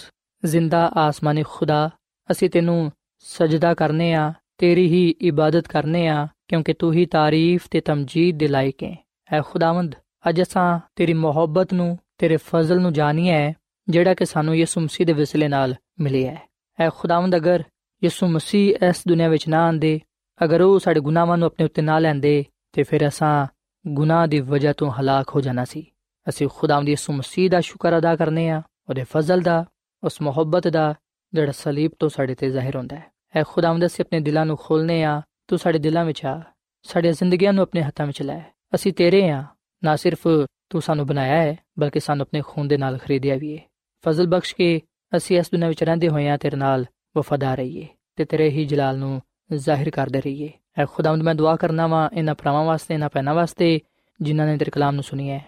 ਜ਼ਿੰਦਾ 0.44 0.92
ਆਸਮਾਨੀ 0.96 1.44
ਖੁਦਾ, 1.48 1.90
ਅਸੀਂ 2.32 2.50
ਤੈਨੂੰ 2.50 2.92
ਸਜਦਾ 3.26 3.74
ਕਰਨੇ 3.74 4.14
ਆ, 4.14 4.34
ਤੇਰੀ 4.58 4.88
ਹੀ 4.88 5.10
ਇਬਾਦਤ 5.22 5.68
ਕਰਨੇ 5.68 6.08
ਆ, 6.08 6.28
ਕਿਉਂਕਿ 6.48 6.74
ਤੂੰ 6.74 6.94
ਹੀ 6.94 7.06
ਤਾਰੀਫ 7.06 7.68
ਤੇ 7.72 7.82
ਤਮਜੀਦ 7.82 8.38
ਦੇ 8.38 8.48
ਲਾਇਕ 8.48 8.84
ਹੈ। 8.84 8.96
ਐ 9.32 9.42
ਖੁਦਾਵੰਦ, 9.42 9.96
ਅੱਜ 10.30 10.42
ਅਸਾਂ 10.42 10.80
ਤੇਰੀ 10.96 11.14
ਮੁਹੱਬਤ 11.14 11.74
ਨੂੰ, 11.74 11.98
ਤੇਰੇ 12.18 12.38
ਫਜ਼ਲ 12.38 12.82
ਨੂੰ 12.82 12.94
ਜਾਣੀਏ 12.94 13.54
ਜਿਹੜਾ 13.90 14.14
ਕਿ 14.14 14.26
ਸਾਨੂੰ 14.26 14.58
ਯਿਸੂ 14.58 14.82
ਮਸੀਹ 14.82 15.08
ਦੇ 15.08 15.14
ਵਿਸਲੇ 15.14 15.48
ਨਾਲ 15.48 15.76
ਮਿਲਿਆ 16.00 16.32
ਹੈ। 16.32 16.50
ਐ 16.80 16.90
ਖੁਦਾਵੰਦ 16.90 17.36
ਅਗਰ 17.36 17.64
ਯਿਸੂ 18.04 18.28
ਮਸੀਹ 18.28 18.76
ਇਸ 18.90 19.04
ਦੁਨੀਆਂ 19.08 19.30
ਵਿੱਚ 19.30 19.48
ਨਾ 19.48 19.66
ਆਂਦੇ, 19.66 20.02
ਅਗਰ 20.44 20.62
ਉਹ 20.62 20.80
ਸਾਡੇ 20.80 21.00
ਗੁਨਾਹਾਂ 21.00 21.38
ਨੂੰ 21.38 21.46
ਆਪਣੇ 21.46 21.66
ਉੱਤੇ 21.66 21.82
ਨਾ 21.82 22.00
ਲੈਂਦੇ, 22.00 22.46
ਤੇ 22.72 22.84
ਫਿਰ 22.84 23.08
ਅਸਾਂ 23.08 23.48
ਗੁਨਾਹ 23.88 24.28
ਦੀ 24.28 24.40
ਵਜ੍ਹਾ 24.40 24.74
ਤੋਂ 24.74 24.92
ਹਲਾਕ 24.92 25.30
ਹੋ 25.36 25.42
ਜਾਣਾ 25.42 25.66
ਸੀ। 25.66 25.92
ਅਸੀਂ 26.30 26.48
ਖੁਦਾਵੰਦ 26.56 26.90
ਯਿਸੂ 26.90 27.14
ਮਸੀਹ 27.14 27.50
ਦਾ 27.50 27.62
ਸ਼ੁਕਰ 27.62 27.98
ਅਦਾ 27.98 28.16
ਕਰਨੇ 28.16 28.50
ਆ, 28.50 28.62
ਉਹਦੇ 28.90 29.06
ਫਜ਼ਲ 29.12 29.42
ਦਾ, 29.42 29.66
ਉਸ 30.04 30.22
ਮੁਹੱਬਤ 30.22 30.68
ਦਾ, 30.68 30.94
ਜਿਹੜਾ 31.34 31.52
ਸਲੀਬ 31.52 31.92
ਤੋਂ 32.00 32.10
ਸਾਡੇ 32.10 32.36
ਤੇ 32.36 32.50
ਜ਼ਾਹਿਰ 32.50 32.76
ਹੁੰਦਾ 32.76 32.96
ਹੈ। 32.96 33.04
ਐ 33.36 33.44
ਖੁਦਾਵੰਦ, 33.48 33.86
ਅਸੀਂ 33.86 34.06
ਆਪਣੇ 34.06 34.20
ਦਿਲਾਂ 34.20 34.46
ਨੂੰ 34.46 34.58
ਖੋਲਨੇ 34.58 35.04
ਆ, 35.04 35.22
ਤੂੰ 35.48 35.60
ਸਾਡੇ 35.60 35.80
ਦਿਲਾਂ 35.80 36.06
ਵਿੱਚ 36.06 36.26
ਆ, 36.26 36.42
ਸਾਡੀਆਂ 36.84 37.14
ਜ਼ਿੰਦਗੀਆਂ 37.14 37.54
ਨੂੰ 37.54 37.62
ਆਪਣੇ 37.62 37.82
ਹੱਥਾਂ 37.82 38.06
ਵਿੱਚ 38.06 38.22
ਲੈ। 38.22 38.42
ਅਸੀਂ 38.76 38.94
ਤੇਰੇ 38.94 39.30
ਆ, 39.30 39.44
ਨਾ 39.84 39.96
ਸਿਰਫ 39.96 40.28
ਤੂੰ 40.70 40.82
ਸਾਨੂੰ 40.82 41.08
ਬਣਾਇਆ 41.08 41.36
ਹੈ, 41.36 41.58
ਬਲਕਿ 41.80 42.00
ਸਾਨੂੰ 42.00 42.24
ਆਪਣੇ 42.24 42.42
ਖੂਨ 42.48 42.68
ਦੇ 42.68 42.78
ਨਾਲ 42.78 42.98
ਖਰੀਦਿਆ 42.98 43.36
ਵੀ 43.36 43.58
ਹੈ। 43.58 43.69
ਫਜ਼ਲ 44.06 44.28
ਬਖਸ਼ 44.28 44.56
ਕੇ 44.56 44.82
ਅਸੀਂ 45.18 45.40
ਇਸ 45.40 45.46
ਦੁਨੀਆਂ 45.52 45.70
ਵਿੱਚ 45.70 45.84
ਰਹਿੰਦੇ 45.84 46.10
ਹੋਏ 46.10 46.28
ਆ 46.28 46.38
ਤੇਰੇ 46.38 46.56
ਨਾਲ 46.56 46.86
ਵਫਾਦਾਰ 47.18 47.58
ਰਹੀਏ 47.58 47.88
ਤੇ 48.16 48.26
ਤੇਰੇ 48.26 48.50
ਹੀ 48.50 48.66
ਜਲਾਲ 48.66 48.98
ਨੂੰ 48.98 49.22
ਜ਼ਾਹਿਰ 49.54 49.90
ਕਰਦੇ 49.90 50.22
ਰਹੀਏ। 50.22 50.52
ਐ 50.78 50.86
ਖੁਦਾਵੰਦ, 50.86 51.24
ਮੈਂ 51.24 51.36
ਦੁਆ 51.36 51.56
ਕਰਨਾ 51.56 51.88
ਵਾਂ 51.88 52.10
ਇਹਨਾਂ 52.14 52.36
ਭਰਾਵਾਂ 52.36 52.66
ਵਾਸਤੇ, 52.66 52.94
ਇਹਨਾਂ 52.94 53.10
ਭੈਣਾਂ 53.14 53.34
ਵਾਸਤੇ 53.34 53.80
ਜਿਨ੍ਹਾਂ 54.22 54.48
ਨੇ 54.48 54.58
ਤੇਰੇ 54.58 54.72
ਕਲਾਮ 54.72 54.96
ਨੂੰ 54.96 55.04
ਸੁਣੀ 55.04 55.30
ਹੈ। 55.30 55.46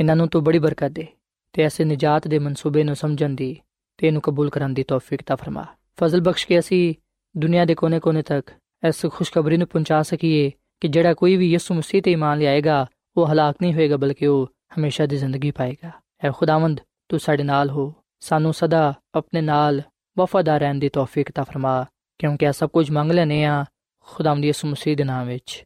ਇਹਨਾਂ 0.00 0.16
ਨੂੰ 0.16 0.28
ਤੂੰ 0.28 0.44
ਬੜੀ 0.44 0.58
ਬਰਕਤ 0.58 0.88
ਦੇ 0.88 1.06
ਤੇ 1.52 1.62
ਐਸੇ 1.62 1.84
ਨਜਾਤ 1.84 2.28
ਦੇ 2.28 2.38
ਮਨਸੂਬੇ 2.38 2.84
ਨੂੰ 2.84 2.96
ਸਮਝਣ 2.96 3.30
ਦੀ 3.30 3.56
ਤੇ 3.96 4.06
ਇਹਨੂੰ 4.06 4.22
ਕਬੂਲ 4.22 4.50
ਕਰਨ 4.50 4.74
ਦੀ 4.74 4.82
ਤੌਫੀਕ 4.82 5.22
ਤਾ 5.26 5.36
ਫਰਮਾ। 5.36 5.66
ਫਜ਼ਲ 5.96 6.20
ਬਖਸ਼ 6.20 6.46
ਕੇ 6.46 6.58
ਅਸੀਂ 6.58 6.94
ਦੁਨੀਆ 7.36 7.64
ਦੇ 7.64 7.74
ਕੋਨੇ-ਕੋਨੇ 7.74 8.22
ਤੱਕ 8.22 8.50
ਇਸ 8.88 9.06
ਖੁਸ਼ਖਬਰੀ 9.06 9.56
ਨੂੰ 9.56 9.68
ਪਹੁੰਚਾ 9.68 10.02
ਸਕੀਏ 10.02 10.52
ਕਿ 10.80 10.88
ਜਿਹੜਾ 10.88 11.14
ਕੋਈ 11.14 11.36
ਵੀ 11.36 11.50
ਯਿਸੂ 11.50 11.74
ਮਸੀਹ 11.74 12.02
ਤੇ 12.02 12.12
ਈਮਾਨ 12.12 12.38
ਲਿਆਏਗਾ, 12.38 12.86
ਉਹ 13.16 13.26
ਹਲਾਕ 13.26 13.56
ਨਹੀਂ 13.62 13.74
ਹੋਏਗਾ, 13.74 13.96
ਬਲਕਿ 13.96 14.26
ਉਹ 14.26 14.46
ਹਮੇਸ਼ਾ 14.78 15.06
ਦੀ 15.06 15.16
ਜ਼ਿੰਦਗੀ 15.16 15.50
ਪਾਏਗਾ। 15.50 15.90
ਐ 16.24 16.30
ਖੁਦਾਵੰਦ 16.30 16.80
ਤੂੰ 17.12 17.20
ਸਾਡੇ 17.20 17.42
ਨਾਲ 17.42 17.70
ਹੋ। 17.70 17.94
ਸਾਨੂੰ 18.20 18.54
ਸਦਾ 18.54 18.94
ਆਪਣੇ 19.14 19.40
ਨਾਲ 19.40 19.82
ਵਫਾਦਾਰ 20.18 20.60
ਰਹਿਣ 20.60 20.74
ਦੀ 20.74 20.88
ਤੌਫੀਕ 20.88 21.32
ਤਾ 21.32 21.42
ਫਰਮਾ, 21.42 21.86
ਕਿਉਂਕਿ 22.18 22.46
ਇਹ 22.46 22.52
ਸਭ 22.52 22.70
ਕੁਝ 22.70 22.90
ਮੰਗ 22.90 23.12
ਲੈਨੇ 23.12 23.44
ਆ 23.44 23.64
ਖੁਦਾਵੰਦ 24.00 24.44
ਯਿਸੂ 24.44 24.68
ਮਸੀਹ 24.68 24.96
ਦੇ 24.96 25.04
ਨਾਮ 25.04 25.26
ਵਿੱਚ। 25.26 25.64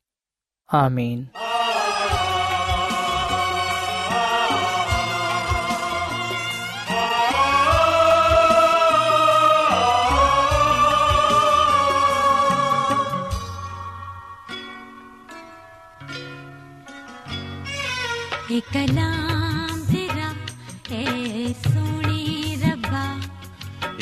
ਆਮੀਨ। 0.75 1.27
ਇਹ 18.51 19.26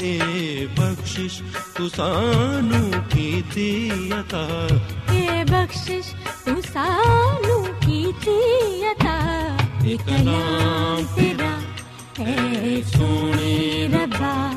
ਇਹ 0.00 0.68
ਬਖਸ਼ਿਸ਼ 0.68 1.42
ਤੂੰ 1.74 1.90
ਸਾਨੂੰ 1.90 2.90
ਕੀਤੀ 3.10 3.92
ਅਤਾ। 4.20 4.68
ਏ 5.14 5.44
ਬਖਸ਼ਿਸ਼ 5.44 6.14
ਤੂੰ 6.44 6.62
ਸਾਨੂੰ 6.62 7.64
ਕੀਤੀ 7.64 8.40
ਅਤਾ। 8.92 9.20
ਇਹ 9.86 9.98
ਕਲਾਮ 9.98 11.04
ਤੇਰਾ 11.16 11.60
ਏ 12.24 12.82
ਸੋਹਣੇ 12.82 13.88
ਰੱਬਾ। 13.92 14.54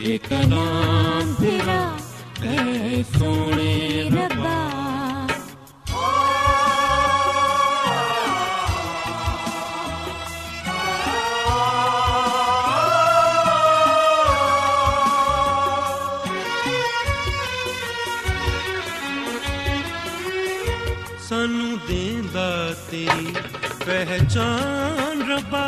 ਇਹ 0.00 0.18
ਕਲਾਮ 0.18 1.34
ਤੇਰਾ 1.34 1.98
ਏ 2.44 3.02
ਸੋਹਣੇ 3.02 4.10
ਰੱਬਾ। 4.14 4.71
ਸਾਨੂੰ 21.32 21.78
ਦੇਂਦਾ 21.88 22.74
ਤੇਰੀ 22.90 23.34
ਪਹਿਚਾਨ 23.86 25.22
ਰੱਬਾ। 25.30 25.66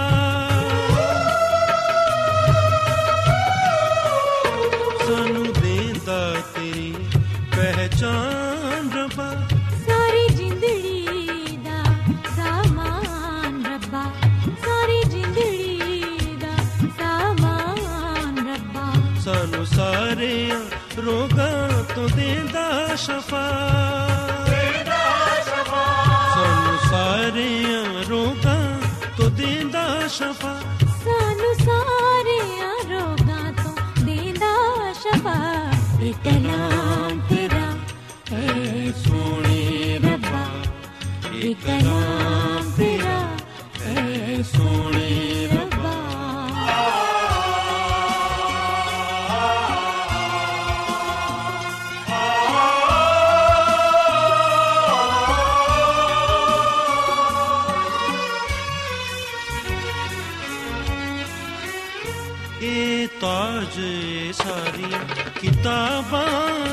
ਸਾਰੀਆਂ 64.32 64.98
ਕਿਤਾਬਾਂ 65.40 66.63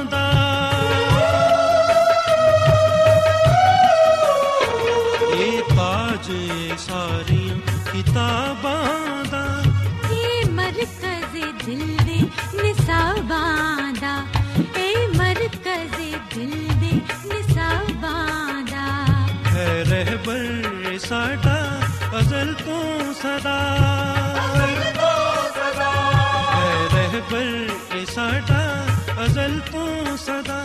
ਅਜ਼ਲ 29.51 29.59
ਤੋਂ 29.71 30.60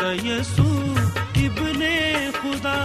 د 0.00 0.02
یسو 0.26 0.70
ابن 1.44 1.82
خدا 2.40 2.78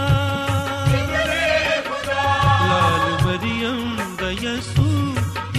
لال 2.70 3.06
مریم 3.24 3.80
د 4.20 4.22
یسو 4.44 4.88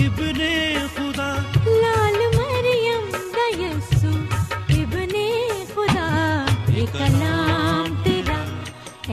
ابن 0.05 0.41
خدا 0.95 1.31
لال 1.83 2.19
مریم 2.38 3.03
د 3.36 3.38
یسو 3.62 4.13
ابن 4.79 5.13
خدا 5.73 6.09
یہ 6.77 6.86
کلام 6.97 7.93
تیرا 8.03 8.41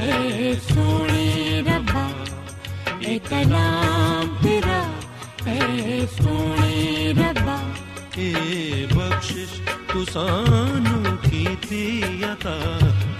اے 0.00 0.52
سونے 0.68 1.60
ربا 1.66 2.06
یہ 3.00 3.18
کلام 3.28 4.36
تیرا 4.42 4.80
اے 5.46 6.00
سونے 6.16 7.12
ربا 7.18 7.58
اے 8.16 8.30
بخشش 8.94 9.60
تو 9.92 10.04
سان 10.12 10.49
अता 12.40 12.52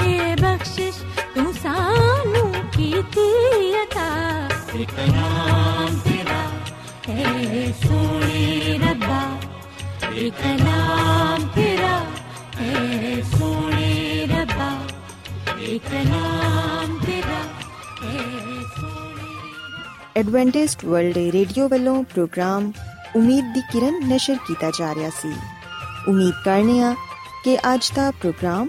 ਇਹ 0.03 0.37
ਬਖਸ਼ਿਸ਼ 0.37 0.99
ਤੂੰ 1.35 1.53
ਸਾਨੂੰ 1.55 2.53
ਕੀਤੀ 2.77 3.27
ਅਤਾ 3.83 4.07
ਇਹ 4.75 4.87
ਕਲਾਮ 4.87 5.99
ਤੇਰਾ 6.05 6.41
ਹੈ 7.09 7.73
ਸੋਹਣੇ 7.83 8.79
ਰੱਬਾ 8.79 9.21
ਇਹ 10.15 10.31
ਕਲਾਮ 10.33 11.47
ਤੇਰਾ 11.55 11.99
ਹੈ 12.61 13.21
ਸੋਹਣੇ 13.31 14.27
ਰੱਬਾ 14.27 14.71
ਇਹ 15.61 15.79
ਕਲਾਮ 15.81 16.99
ਤੇਰਾ 17.07 17.43
ਹੈ 18.03 18.19
ਸੋਹਣੇ 18.77 19.39
ਐਡਵੈਂਟਿਸਟ 20.17 20.85
ਵਰਲਡ 20.85 21.17
ਰੇਡੀਓ 21.33 21.69
ਵੱਲੋਂ 21.69 22.03
ਪ੍ਰੋਗਰਾਮ 22.05 22.73
ਉਮੀਦ 23.17 23.55
ਦੀ 23.55 23.61
ਕਿਰਨ 23.73 24.07
ਨਿਸ਼ਰ 24.09 24.37
ਕੀਤਾ 24.47 24.71
ਜਾ 24.79 24.95
ਰਿਹਾ 24.95 25.11
ਸੀ 25.21 25.35
ਉਮੀਦ 26.09 26.35
ਕਰਨੇ 26.45 26.83
ਆ 26.83 26.95
ਕਿ 27.45 27.57
ਅੱਜ 27.75 27.91
ਦਾ 27.97 28.11
ਪ੍ਰੋਗਰਾਮ 28.11 28.69